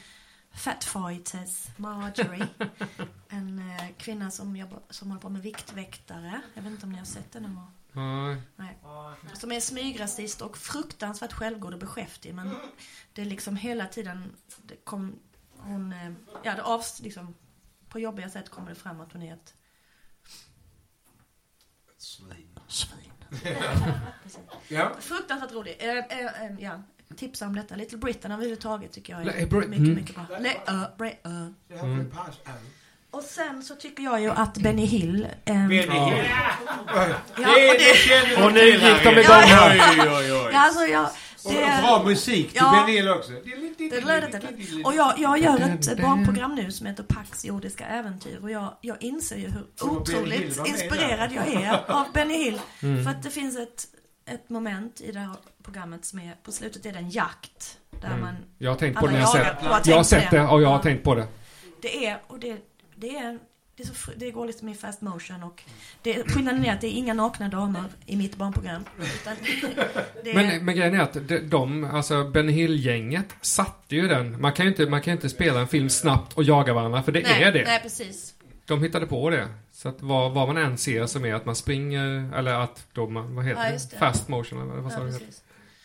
[0.51, 2.47] Fat Fighters Marjorie.
[3.29, 6.41] en eh, kvinna som, jobbar, som håller på med viktväktare.
[6.53, 7.71] Jag vet inte om ni har sett den någon gång.
[7.95, 8.41] Nej.
[8.55, 8.77] Nej.
[9.33, 12.33] Som är smygrasist och fruktansvärt självgod och beskäftig.
[12.35, 12.55] Men
[13.13, 15.19] det är liksom hela tiden, det kom,
[15.57, 16.11] hon, eh,
[16.43, 17.35] ja det avs, liksom,
[17.89, 19.53] på jobbiga sätt kommer det fram att hon är ett
[21.97, 22.59] Svin.
[22.67, 23.11] svin.
[24.67, 24.95] Ja.
[24.99, 25.75] Fruktansvärt rolig.
[25.79, 26.81] Eh, eh, eh, ja,
[27.15, 27.75] tipsa om detta.
[27.75, 29.95] Little Britain överhuvudtaget tycker jag är Le- Bri- mycket, mm.
[29.95, 30.25] mycket bra.
[30.39, 31.53] Le, ö, bre, ö.
[31.67, 31.79] Jag
[33.15, 33.19] Ja.
[33.19, 35.27] Och sen så tycker jag ju att Benny Hill...
[35.45, 36.23] ehm, Benny Hill.
[36.87, 37.05] Ja,
[37.35, 37.75] Det, och
[38.37, 39.91] det- Och nu gick de igång här.
[39.93, 40.49] Oj, oj, oj.
[40.53, 41.07] Ja, alltså jag...
[41.45, 42.71] Och Det är, bra musik till Ja.
[42.71, 43.31] Benny Hill också.
[44.83, 49.03] Och jag, jag gör ett barnprogram nu som heter Pax jordiska äventyr och jag, jag
[49.03, 52.61] inser ju hur Och otroligt inspirerad jag är av Benny Hill.
[52.81, 53.03] Mm.
[53.03, 53.83] För att det finns ett,
[54.29, 57.77] ett moment i det här programmet som är, på slutet är det en jakt.
[58.01, 58.35] Där man, Mm.
[58.57, 59.67] Jag har tänkt på det när jag jagar sett.
[59.67, 60.81] på att Jag har sett det och jag har Ja.
[60.83, 61.27] tänkt på det.
[61.81, 62.57] det är, och det,
[62.95, 63.39] det är,
[63.75, 65.63] det, är så, det går liksom i fast motion och
[66.01, 68.85] det, skillnaden är att det är inga nakna damer i mitt barnprogram.
[70.25, 74.41] Är, Men, men grejen är att de, de alltså Ben Hill-gänget satte ju den.
[74.41, 77.11] Man kan ju inte, man kan inte spela en film snabbt och jaga varandra, för
[77.11, 77.63] det nej, är det.
[77.63, 78.33] Nej, precis.
[78.65, 79.47] De hittade på det.
[79.71, 83.07] Så att vad, vad man än ser som är att man springer, eller att då
[83.07, 83.97] man, vad heter Ja, det.
[83.97, 85.19] Fast motion eller vad sa Ja, du?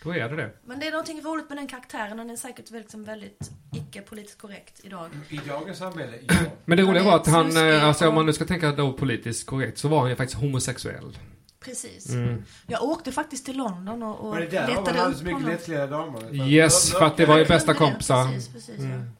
[0.02, 0.50] Då är det det.
[0.64, 2.16] Men det är någonting roligt med den karaktären.
[2.16, 5.10] Den är säkert liksom väldigt icke-politiskt korrekt idag.
[5.28, 6.34] I dagens samhälle, ja.
[6.64, 8.92] Men det roliga är var att han, eh, alltså om man nu ska tänka då
[8.92, 11.18] politiskt korrekt, så var han ju faktiskt homosexuell.
[11.60, 12.08] Precis.
[12.10, 12.44] Mm.
[12.66, 15.36] Jag åkte faktiskt till London och, och Var det där letade hade upp så mycket
[15.40, 15.50] honom.
[15.50, 16.34] lättklädda damer?
[16.48, 18.26] Yes, för att det var ju bästa kompisar.
[18.32, 18.84] Precis, precis, ja.
[18.84, 19.10] Mm.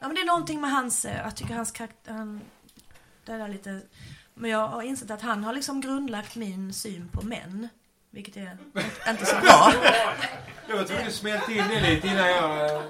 [0.00, 2.40] ja, men det är någonting med hans, eh, jag tycker hans karaktär, han,
[3.24, 3.80] det där lite,
[4.34, 7.68] men jag har insett att han har liksom grundlagt min syn på män.
[8.12, 8.56] Vilket är
[9.10, 9.72] inte- så bra.
[10.68, 12.70] Jag var tvungen att smälta in det lite innan jag...
[12.70, 12.80] eh,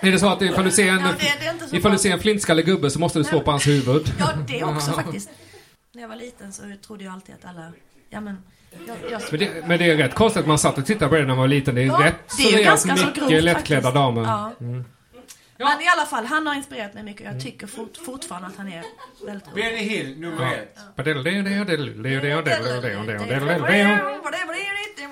[0.00, 2.12] Är det så att ifall du ser en, Ja, det, det så ifall du ser
[2.12, 4.12] en flintskallig gubbe så måste du stå på hans huvud?
[4.18, 5.30] Ja, det också faktiskt.
[5.94, 7.72] När jag var liten så trodde jag alltid att alla,
[8.10, 8.42] ja men,
[8.86, 11.14] jag, jag, Men det, men det är rätt konstigt att man satt och tittade på
[11.14, 11.74] det när man var liten.
[11.74, 13.94] Det är Ja, rätt det är ju så ganska så mycket grovt lättklädda faktiskt.
[13.94, 14.22] damer.
[14.22, 14.52] Ja.
[14.60, 14.84] Mm.
[15.58, 17.26] Men i alla fall, han har inspirerat mig mycket.
[17.26, 18.84] Jag tycker fort, fortfarande att han är
[19.26, 19.64] väldigt rolig.
[19.64, 20.78] Benny Hill, nummer ett.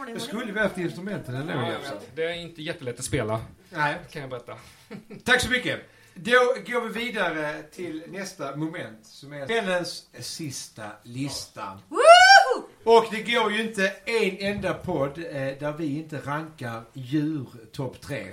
[0.09, 1.99] Jag skulle vi haft instrumenten ändå, Jeppsson.
[2.15, 3.41] Det är inte jättelätt att spela,
[3.71, 3.97] Nej.
[4.11, 4.57] kan jag berätta.
[5.25, 5.81] Tack så mycket.
[6.15, 6.33] Då
[6.67, 11.79] går vi vidare till nästa moment som är kvällens sista lista.
[12.85, 18.01] Och det går ju inte en enda podd eh, där vi inte rankar djur topp
[18.01, 18.27] tre.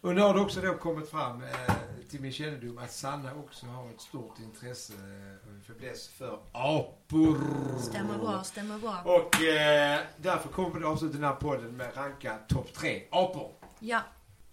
[0.00, 1.74] Och nu har det också då kommit fram eh,
[2.10, 7.40] till min kännedom att Sanna också har ett stort intresse eh, och fäbless för apor.
[7.80, 8.96] Stämmer bra, stämmer bra.
[9.04, 13.50] Och eh, därför kommer vi att avsluta den här podden med ranka topp tre apor.
[13.78, 14.00] Ja.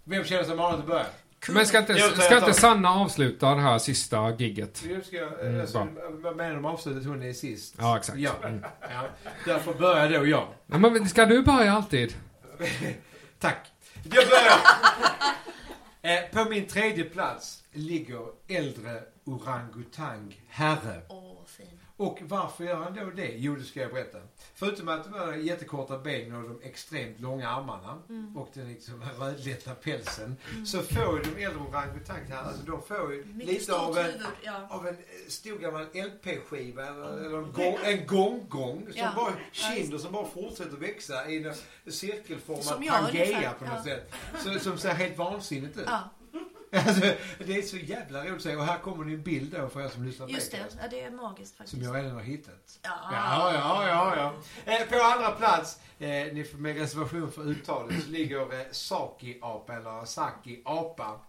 [0.03, 1.05] Vem känner sig manad att börja?
[1.49, 4.77] Men ska inte, ska inte Sanna avsluta det här sista gigget?
[4.77, 7.75] Ska jag, Mm, alltså, vad menar de avslutet hon är sist?
[7.77, 8.17] Ja, exakt.
[8.17, 8.31] Ja.
[8.43, 8.65] Mm.
[8.81, 9.03] ja.
[9.45, 10.47] Därför börjar då jag.
[10.67, 12.13] Ja, men ska du börja alltid?
[13.39, 13.72] Tack.
[14.03, 14.59] Jag börjar.
[16.01, 21.01] eh, på min tredje plats ligger äldre orangutang herre.
[21.09, 21.32] Oh.
[22.03, 23.31] Och varför gör han då det?
[23.35, 24.17] Jo, det ska jag berätta.
[24.55, 28.37] Förutom att de har jättekorta ben och de extremt långa armarna Mm.
[28.37, 30.35] och den liksom rödlätta pälsen.
[30.65, 34.21] Så får ju de äldre orangutangerna, alltså de får ju Mycket lite av en, huvud,
[34.43, 34.67] ja.
[34.69, 39.11] av en eh, stor gammal LP-skiva eller, eller en, gång, en gånggång som Ja.
[39.15, 41.53] bara, kinder som bara fortsätter växa i en
[41.93, 43.83] cirkelformad Som jag Pangea på något ja.
[43.83, 44.13] sätt.
[44.43, 45.83] Så, som ser helt vansinnigt ut.
[45.87, 46.09] Ja,
[46.73, 47.01] Alltså,
[47.45, 48.55] det är så jävla roligt att se.
[48.55, 50.57] Och här kommer det en bild då för er som lyssnar på just det.
[50.81, 51.83] Ja, det är magiskt faktiskt.
[51.83, 52.79] Som jag redan har hittat.
[52.81, 52.89] Ja.
[53.11, 54.15] Ja, ja, ja,
[54.65, 54.73] ja.
[54.73, 59.73] Eh, på andra plats, eh, ni får med reservation för uttalet, så ligger eh, Saki-apa
[59.75, 61.19] eller Saki-apa.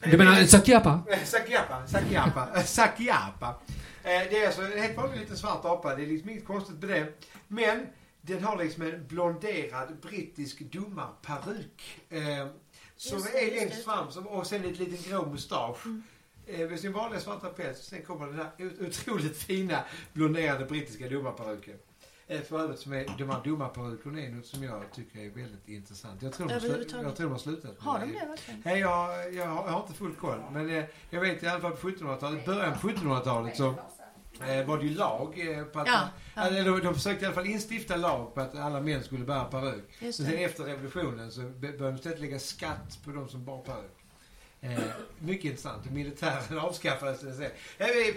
[0.00, 1.00] Du menar Sakiapa?
[1.10, 3.54] Eh, Sakiapa, Sakiapa, Sakiapa.
[4.02, 5.94] Eh, det är alltså en helt vanlig liten svart apa.
[5.94, 7.12] Det är liksom inget konstigt med det.
[7.48, 7.86] Men
[8.20, 12.00] den har liksom en blonderad brittisk domarperuk.
[12.96, 13.82] Som Just det, är längst det.
[13.82, 15.78] fram som, och sen ett liten grå mustasch.
[16.46, 17.78] Eh, med sin vanliga svarta päls.
[17.78, 18.50] Sen kommer den här
[18.86, 21.74] otroligt fina blonderade brittiska domarperuken.
[22.28, 25.68] Eh, för övrigt som är, de här domarperukerna är något som jag tycker är väldigt
[25.68, 26.22] intressant.
[26.22, 28.62] Jag tror de, har slu- jag tror de har slutat med Har de det verkligen?
[28.64, 30.38] Nej, jag, jag, har, jag har inte full koll.
[30.52, 33.74] Men eh, jag vet i alla fall på 1700-talet, början på 1700-talet så
[34.40, 35.86] eh, var det ju lag eh, på att...
[35.86, 36.42] Ja, ja.
[36.42, 39.84] Eller, de, försökte i alla fall instifta lag på att alla män skulle bära peruk.
[40.00, 43.90] Men sen efter revolutionen så började de istället lägga skatt på de som bar peruk.
[44.60, 44.78] Eh,
[45.18, 45.90] mycket intressant.
[45.90, 47.22] Militären avskaffades.
[47.22, 47.48] Eh,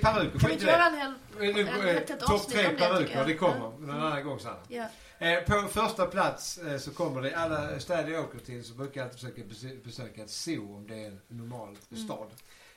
[0.02, 1.14] peruk, Kan vi inte göra en hel...
[1.50, 3.74] Eh, nu, en- eh, Topp tre peruker, det kommer Ja.
[3.80, 4.56] någon annan gång Sanna.
[4.68, 4.86] Ja.
[5.20, 9.02] Eh, på första plats eh, så kommer det, alla städer jag åker till så brukar
[9.02, 12.06] jag alltid försöka bes- besöka ett zoo om det är en normal Mm.
[12.06, 12.28] stad.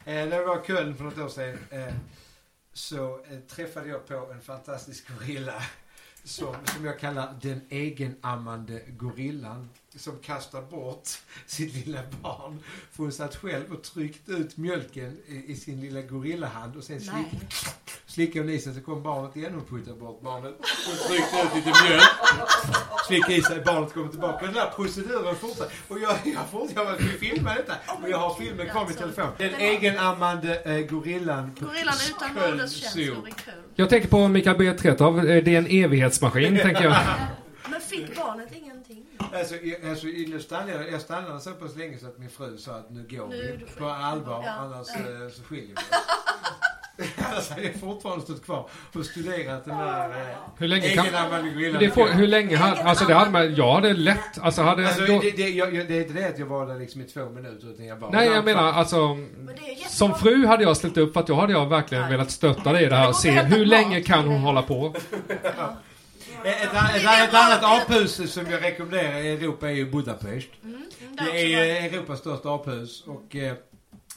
[0.05, 1.95] Eh, när jag var i Köln för något år sedan eh,
[2.73, 5.63] så eh, träffade jag på en fantastisk gorilla
[6.25, 11.09] som, som jag kallar den egenammande gorillan som kastar bort
[11.47, 12.59] sitt lilla barn.
[12.93, 17.01] För hon satt själv och tryckt ut mjölken i, i sin lilla gorillahand och sen
[17.01, 17.27] slick,
[18.07, 20.55] slickade hon i sig så kom barnet igen och puttade bort barnet.
[20.87, 22.03] Hon tryckte ut lite mjölk,
[23.07, 24.45] slickade i sig, barnet kom tillbaka.
[24.45, 25.73] Den där proceduren fortsatte.
[25.89, 27.75] Och jag, jag, fort, jag vill filma detta.
[28.03, 29.29] Och jag har filmen kvar i min telefon.
[29.39, 33.53] Den egenammande eh, gorillan Gorillan utan moderskänslor i kul.
[33.75, 34.73] Jag tänker på Mikael B.
[34.73, 35.19] Tretow.
[35.19, 36.97] Eh, Det är en evighetsmaskin, tänker jag.
[37.71, 38.72] Men fick barnet ingenting?
[39.35, 40.07] Alltså, i- alltså
[40.41, 43.27] stannade jag, jag stannade så pass länge så att min fru sa att nu går
[43.29, 43.81] Nu, vi.
[43.81, 44.51] På allvar, Ja.
[44.53, 45.83] annars eh, så skiljer vi oss.
[47.33, 51.07] Annars hade jag fortfarande stått kvar och studerat den där eh, Hur länge kan...
[51.81, 52.83] Det får, hur länge hade...
[52.83, 53.55] Alltså det hade man...
[53.55, 54.39] Ja, det är lätt.
[54.41, 54.87] Alltså hade...
[54.87, 57.01] Alltså, då, det, det, jag, jag, det är inte det att jag var där liksom
[57.01, 58.11] i två minuter utan jag bara...
[58.11, 59.17] nej, jag menar alltså...
[59.89, 62.85] Som fru hade jag ställt upp för att då hade jag verkligen velat stötta dig
[62.85, 64.95] i det här och se hur länge kan hon hålla på.
[66.45, 70.49] Ett, ett, ett, ett annat aphus som jag rekommenderar i Europa är ju Budapest.
[70.65, 70.83] Mm,
[71.17, 73.55] Det är ju Europas största aphus och eh,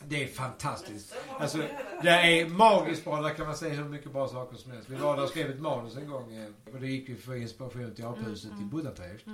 [0.07, 1.15] det är fantastiskt.
[1.39, 1.57] Alltså,
[2.03, 3.21] det är magiskt bra.
[3.21, 4.89] Där kan man säga hur mycket bra saker som helst.
[4.89, 7.35] Vi var där och skrev ett manus en gång eh, och det gick ju för
[7.35, 9.25] inspiration till aphuset i Budapest.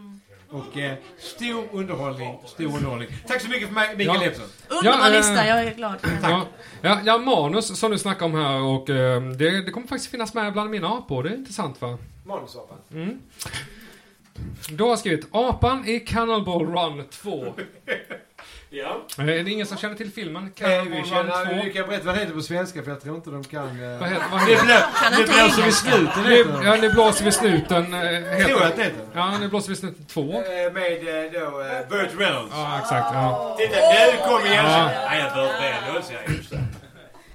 [0.49, 3.09] Och eh, stor underhållning, stor underhållning.
[3.27, 4.75] Tack så mycket för mig, Mikael Ja.
[4.77, 5.95] Underbar Ja, eh, lista, jag är glad.
[6.21, 6.45] Ja,
[6.81, 10.33] ja, ja, manus som du snackar om här och eh, det, det kommer faktiskt finnas
[10.33, 11.23] med bland mina apor.
[11.23, 11.97] Det är intressant va?
[12.23, 12.77] Manusapan.
[14.69, 17.53] Du har skrivit Apan i Cannonball Run 2.
[18.73, 19.01] Ja.
[19.17, 20.43] Eh, Är det ingen som känner till filmen?
[20.43, 21.61] Eh, Cannonball vi Run känner, 2?
[21.65, 23.83] vi kan berätta vad det heter på svenska för jag tror inte de kan...
[23.83, 24.65] Eh, Vad heter, vad det heter?
[24.65, 26.81] blå- det blåser vid snuten Nu, heter ja, det.
[26.81, 27.83] nu blåser vi snuten.
[27.93, 28.65] eh, Tror jag Heter.
[28.65, 29.05] att det heter.
[29.13, 30.21] Ja, nu blåser vi snuten 2.
[30.21, 32.51] Eh, Med eh, då eh, Burt Reynolds.
[32.55, 33.13] Ja, exakt.
[33.13, 33.57] Ja.
[33.59, 34.65] Titta, nu kom igen!
[34.65, 34.85] Ja.
[35.09, 36.63] Nej, jag Burt Reynolds, ja just det.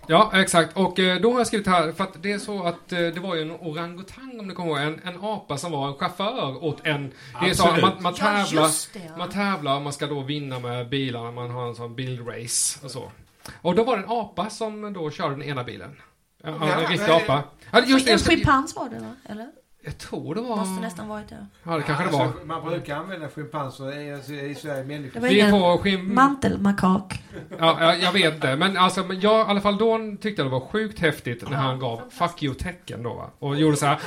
[0.09, 0.77] Ja, exakt.
[0.77, 3.21] Och eh, då har jag skrivit här, för att det är så att eh, det
[3.21, 4.79] var ju en orangutang om du kommer ihåg.
[4.79, 7.13] En, en apa som var en chaufför åt en...
[7.43, 8.63] Det är så att man, man Ja, tävlar.
[8.63, 9.17] just det, ja.
[9.19, 11.31] Man tävlar och man ska då vinna med bilarna.
[11.31, 13.11] Man har en sån bilrace och så.
[13.63, 15.97] Och då var det en apa som då körde den ena bilen.
[16.43, 17.43] Ja, en Ja, riktig men- apa.
[17.71, 19.15] Ja, just det, En schimpans var det va?
[19.29, 19.49] Eller?
[19.87, 20.57] Jag tror det var...
[20.57, 21.47] Måste nästan varit det.
[21.63, 22.25] Ja, det kanske det var.
[22.25, 25.21] Alltså, man brukar använda schimpanser i, alltså, i Sverige, Det människor.
[25.21, 26.15] var Vi ingen får skim...
[26.15, 27.23] mantelmakak.
[27.59, 28.57] Ja, ja, jag vet inte.
[28.57, 31.57] Men alltså, men jag i alla fall då tyckte jag det var sjukt häftigt när
[31.57, 33.31] han gav fuck you-tecken då va.
[33.39, 33.99] Och gjorde så här.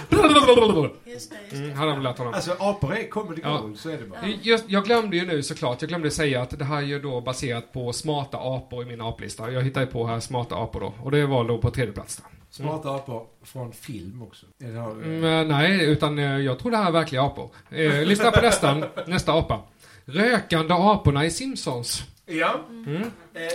[1.06, 2.34] Just det, just Mm, hade de lärt honom.
[2.34, 3.58] Alltså apor är comedy Ja.
[3.58, 4.20] gold, så är det bara.
[4.42, 7.22] Just, jag glömde ju nu såklart, jag glömde säga att det här är ju då
[7.22, 9.52] baserat på smarta apor i min aplista.
[9.52, 10.94] Jag hittade på här smarta apor då.
[11.04, 12.24] Och det var då på tredje plats då.
[12.52, 14.46] Smarta apor från film också.
[14.64, 17.50] Har du- Mm, eh, nej, utan eh, jag tror det här är verkliga apor.
[17.70, 19.62] Eh, lyssna på nästan, nästa apa.
[20.06, 22.04] Rökande aporna i Simpsons.
[22.26, 22.60] Ja.
[22.70, 22.96] Mm.
[22.96, 23.02] Eh,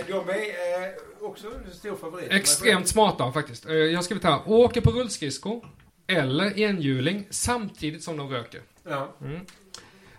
[0.07, 2.31] de är eh, också en stor favorit.
[2.31, 3.65] Extremt smarta faktiskt.
[3.65, 5.65] Eh, jag har skrivit här, åker på rullskridskor
[6.07, 8.61] eller enhjuling samtidigt som de röker.
[8.89, 9.09] Ja.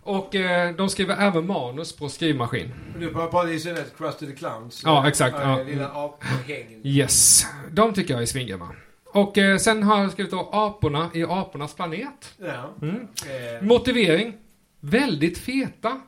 [0.07, 2.73] Och eh, de skriver även manus på skrivmaskin.
[2.99, 4.83] Du pratar i synnerhet Krusty the Clowns.
[4.85, 5.63] Ja, exakt, Eh, ja.
[5.63, 6.81] Lilla aphängen.
[6.87, 8.69] Yes, de tycker jag är svingrymma.
[9.07, 12.35] Och eh, sen har jag skrivit då aporna i apornas planet.
[12.39, 12.71] Ja.
[12.83, 12.97] Mm.
[13.01, 14.35] Eh, Motivering.
[14.81, 16.01] Väldigt feta.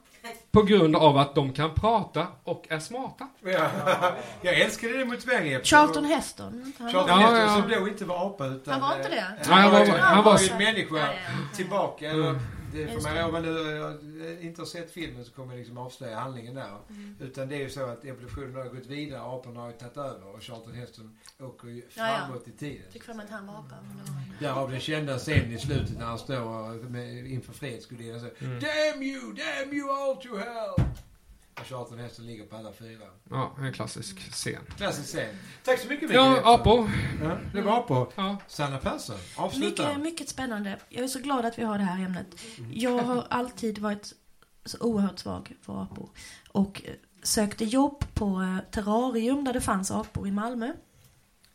[0.50, 3.28] På grund av att de kan prata och är smarta.
[3.44, 3.68] ja.
[4.42, 5.60] Jag älskade den motiveringen.
[5.64, 6.72] Charlton Heston.
[6.78, 7.62] Han Charlton Ja, Heston ja.
[7.76, 8.72] som då inte var apa utan...
[8.80, 9.16] Han var inte det?
[9.16, 11.56] eh, Nej, han var- ju- han var- ju en människa Ja, ja.
[11.56, 12.10] tillbaka.
[12.10, 12.38] Mm.
[12.72, 13.24] Det man det.
[13.24, 16.78] om man nu eh, inte har sett filmen så kommer jag liksom avslöja handlingen där.
[16.90, 17.16] Mm.
[17.20, 20.34] Utan det är ju så att evolutionen har gått vidare, aporna har ju tagit över
[20.34, 22.18] och Charlton Heston åker ju Ja, ja.
[22.26, 22.92] framåt i tiden.
[22.92, 23.74] Fick för mig att han var apa.
[23.90, 24.44] inte.
[24.44, 28.60] Därav den kända scenen i slutet när han står med, inför fredsgudinnan och säger Mm.
[28.60, 30.86] Damn you, damn you all to hell!
[31.64, 33.04] Charlton Heston ligger på alla fyra.
[33.30, 34.62] Ja, en klassisk scen.
[34.76, 35.34] Klassisk scen.
[35.64, 36.90] Tack så mycket Mikael Ja, apor.
[37.22, 38.12] Ja, det var apor.
[38.16, 38.36] Ja.
[38.46, 39.88] Sanna Persson, avsluta.
[39.88, 40.78] Mycket, mycket spännande.
[40.88, 42.26] Jag är så glad att vi har det här ämnet.
[42.72, 44.12] Jag har alltid varit
[44.64, 46.10] så oerhört svag för apor.
[46.48, 50.72] Och eh, sökte jobb på eh, terrarium där det fanns apor i Malmö.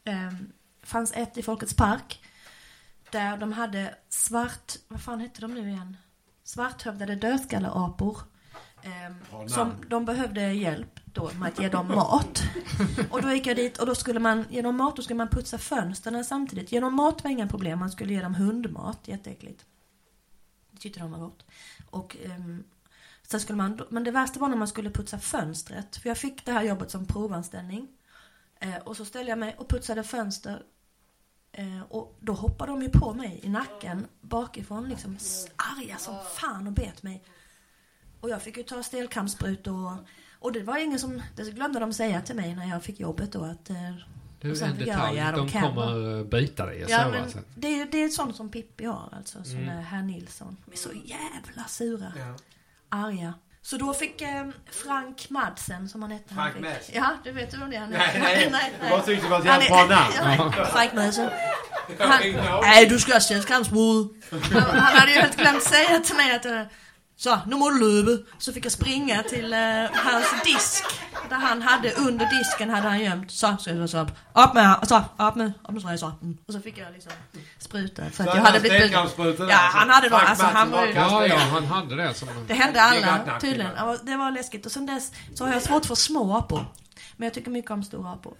[0.03, 0.51] Ehm,
[0.83, 2.23] fanns ett i Folkets park.
[3.11, 5.97] Där de hade svart, vad fan hette de nu igen?
[6.43, 8.17] Svarthövdade dödskalleapor.
[8.83, 9.49] Ehm, namn.
[9.49, 12.43] som de behövde hjälp då med att ge dem mat.
[13.09, 15.57] Och då gick jag dit och då skulle man, genom mat, då skulle man putsa
[15.57, 16.71] fönstren samtidigt.
[16.71, 19.65] Genom mat var inga problem, man skulle ge dem hundmat, jätteäckligt.
[20.71, 21.45] Det tyckte de var gott.
[21.89, 22.63] Och ehm,
[23.27, 25.97] sen skulle man, men det värsta var när man skulle putsa fönstret.
[25.97, 27.87] För jag fick det här jobbet som provanställning.
[28.59, 30.63] Eh, och så ställde jag mig och putsade fönster.
[31.51, 35.17] Eh, och då hoppade de ju på mig i nacken bakifrån liksom
[35.55, 37.23] arga som fan och bet mig.
[38.23, 39.97] Och jag fick ju ta stelkrampssprutor och,
[40.39, 43.31] och det var ingen som, det glömde de säga till mig när jag fick jobbet
[43.31, 43.77] då att sen
[44.41, 45.21] en jag, detalj.
[45.35, 46.85] de kommer eh, bita dig.
[46.89, 47.37] Ja, men alltså.
[47.55, 49.69] det, är- det är sånt som Pippi har alltså, som Mm.
[49.77, 50.57] är herr Nilsson.
[50.65, 52.35] De är så jävla sura, Ja.
[52.89, 53.33] arga.
[53.61, 56.33] Så då fick eh, Frank Madsen, som han hette.
[56.33, 56.95] Frank Madsen?
[56.95, 57.79] Ja, du vet vem det är?
[57.79, 58.73] Han Nej, är- nej.
[58.89, 59.95] Jag tyckte det var ett Han jävla bra
[60.37, 60.51] namn.
[60.71, 61.29] Frank Madsen.
[61.99, 62.19] Han,
[62.61, 64.07] nej, du ska ha sällskapsbrud.
[64.31, 66.61] Han, han hade ju helt glömt säga till mig att eh,
[67.23, 68.31] så, nu må du löpa.
[68.37, 69.59] Så fick jag springa till eh,
[69.93, 70.83] hans disk.
[71.29, 73.31] Där han hade, under disken hade han gömt.
[73.31, 76.11] Så, så, så, så upp med, så, upp med, upp med så, så.
[76.21, 76.37] Mm.
[76.47, 77.11] Och så fick jag liksom
[77.57, 78.09] spruta.
[78.09, 80.93] För att jag han hade blivit Ja, han hade då, alltså han var ju...
[80.93, 82.27] Ja, ja, han hade det som...
[82.47, 83.71] Det hände alla tydligen.
[84.03, 84.65] Det var läskigt.
[84.65, 86.65] Och sen dess så har jag svårt för små apor.
[87.17, 88.33] Men jag tycker mycket om stora apor.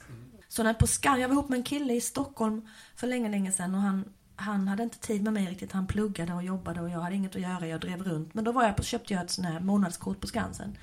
[0.48, 3.52] Så när på Skan, jag var ihop med en kille i Stockholm för länge, länge
[3.52, 4.06] sedan och han,
[4.44, 5.72] han hade inte tid med mig riktigt.
[5.72, 7.68] Han pluggade och jobbade och jag hade inget att göra.
[7.68, 8.34] Jag drev runt.
[8.34, 10.78] Men då var jag på, köpte jag ett sånt här månadskort på Skansen.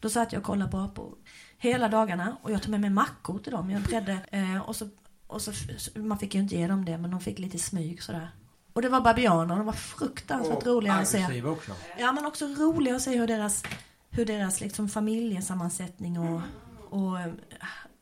[0.00, 1.14] Då satt jag och kollade på apor
[1.58, 3.70] hela dagarna och jag tog med mig mackor till dem.
[3.70, 4.88] Jag bredde eh, och så,
[5.26, 5.52] och så,
[5.94, 8.30] man fick ju inte ge dem det men de fick lite smyg sådär.
[8.72, 11.42] Och det var babianer, de var fruktansvärt roliga att se.
[11.42, 11.72] också.
[11.98, 13.62] Ja, men också roliga att se hur deras,
[14.10, 16.42] hur deras liksom familjesammansättning och,
[16.90, 17.32] och eh,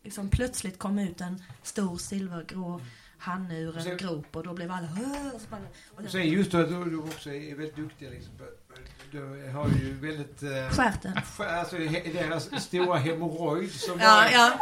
[0.04, 2.80] liksom plötsligt kom ut en stor silvergrå
[3.19, 4.89] hanne ur en grop och då blev alla
[5.35, 8.33] och sprang- och Och sen just att du också är väldigt duktig liksom.
[9.11, 10.43] Du har ju väldigt...
[10.43, 11.12] Eh, Stjärten.
[11.39, 11.77] Alltså
[12.12, 14.53] deras stora hemorrojd som Ja, bara- ja.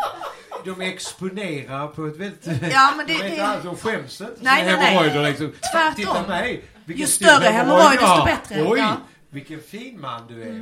[0.65, 2.47] de exponerar på ett väldigt...
[2.73, 4.33] Ja, men det- de, vet det- allt, de skäms inte.
[4.41, 4.85] Nej, nej, nej.
[4.87, 5.53] hemorrojder liksom.
[5.73, 5.95] Tvärtom.
[5.95, 6.65] Titta mig.
[6.87, 8.63] Ju större hemorrojd, desto bättre.
[8.67, 8.97] Oj, Ja.
[9.31, 10.61] vilken fin man du är.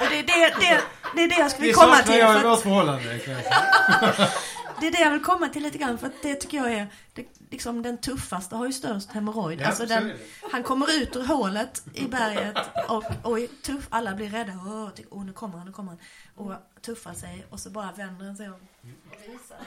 [0.00, 0.80] Och det är det, det,
[1.16, 2.20] det, är det jag skulle Det komma saknar till.
[2.20, 3.18] jag i vårt förhållande.
[3.18, 4.28] kan jag säga.
[4.84, 6.86] det är det jag vill komma till lite grann för att det tycker jag är
[7.12, 9.60] det, liksom den tuffaste har ju störst hemorrojd.
[9.60, 10.12] Ja, alltså så den,
[10.52, 12.56] han kommer ut ur hålet i berget
[12.88, 14.52] och, och tuff, alla blir rädda.
[14.52, 15.98] Åh, åh, nu kommer han, nu kommer han.
[16.34, 16.52] Och
[16.84, 18.54] tuffar sig och så bara vänder han sig om.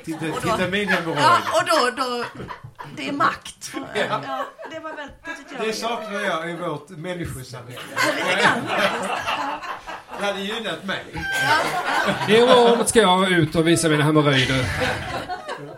[0.05, 1.19] Titta, Och då- titta min hemorrojd.
[1.21, 2.25] Ja, och då, då,
[2.95, 3.71] det är makt.
[3.95, 5.67] Ja, det var väl, det jag.
[5.67, 7.79] Det saknar jag i vårt människosamhälle.
[10.19, 11.05] Det hade gynnat mig.
[12.27, 14.65] Imorgon ska jag ut och visa mina hemorrojder.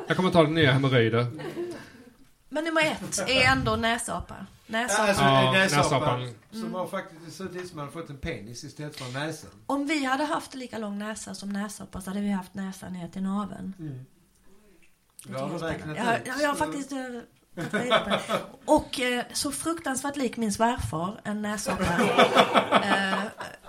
[0.07, 1.25] Jag kommer ta nya hemorrojder.
[2.49, 4.35] Men nummer ett är ändå näsapa.
[4.69, 5.03] Näsapa.
[5.07, 6.19] Alltså, Ja, näsapan.
[6.21, 6.33] näsapan.
[6.61, 9.49] Som har faktiskt det såg ut som har fått en penis istället för näsan.
[9.65, 13.07] Om vi hade haft lika lång näsa som näsapa så hade vi haft näsan ner
[13.07, 13.73] till naveln.
[15.23, 16.27] Det har du räknat Jag, ut.
[16.27, 16.91] jag, jag har faktiskt...
[16.91, 16.97] eh.
[18.65, 21.83] Och eh, så fruktansvärt lik min svärfar, en näsapa.
[22.83, 23.19] eh,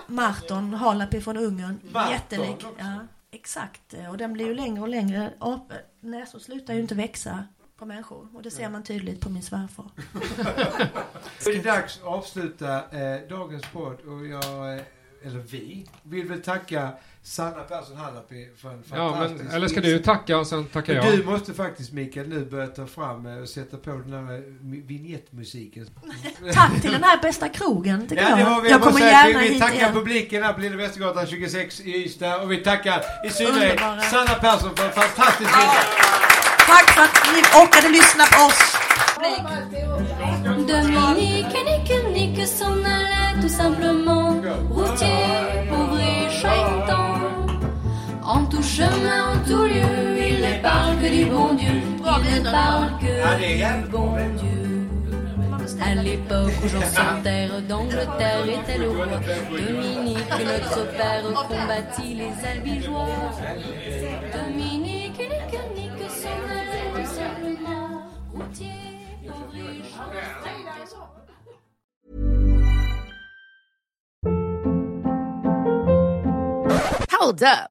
[0.06, 1.80] Marton, Halapi från Ungern.
[1.92, 2.64] Marton Jättelik.
[2.78, 2.94] Ja,
[3.30, 3.94] exakt.
[4.10, 5.32] Och den blir ju längre och längre.
[6.00, 7.44] Näsor slutar ju inte växa
[7.80, 8.28] på människor.
[8.34, 9.84] Och det ser man tydligt på min svärfar.
[11.44, 14.80] Det är dags att avsluta eh, dagens podd och jag, eh,
[15.24, 16.88] eller vi, vill väl tacka
[17.22, 20.94] Sanna Persson Hallapi för en Ja, fantastisk men, eller ska du tacka och sen tackar
[20.94, 21.04] jag?
[21.18, 24.40] Du måste faktiskt Mikael nu börja ta fram eh, och sätta på den här eh,
[24.62, 25.86] vignettmusiken.
[26.54, 28.60] Tack till den här bästa krogen, tycker Ja, det var jag.
[28.62, 29.10] vi Jag kommer säga.
[29.28, 29.92] gärna Vi hit tackar igen.
[29.92, 33.80] publiken här på Lilla Västergatan 26 i Ystad och vi tackar i synnerhet.
[34.10, 36.09] Sanna Persson för en fantastisk insats.
[36.70, 38.76] Tack för att ni orkade lyssna på oss.
[40.68, 44.40] Dominique et Nick, Nick s'en allait tout simplement
[44.70, 47.14] Routier, pauvre et chantant.
[48.22, 49.90] En tout chemin, en tout lieu
[50.28, 51.76] Il ne parle que du bon Dieu.
[52.24, 54.60] Il ne parle que du bon Dieu.
[55.82, 59.06] À l'époque où Jean sans terre d'Angleterre était le roi.
[59.50, 63.08] Dominique, notre père, combattit les albigeois.
[64.32, 65.79] Dominique et
[77.10, 77.70] Hold up.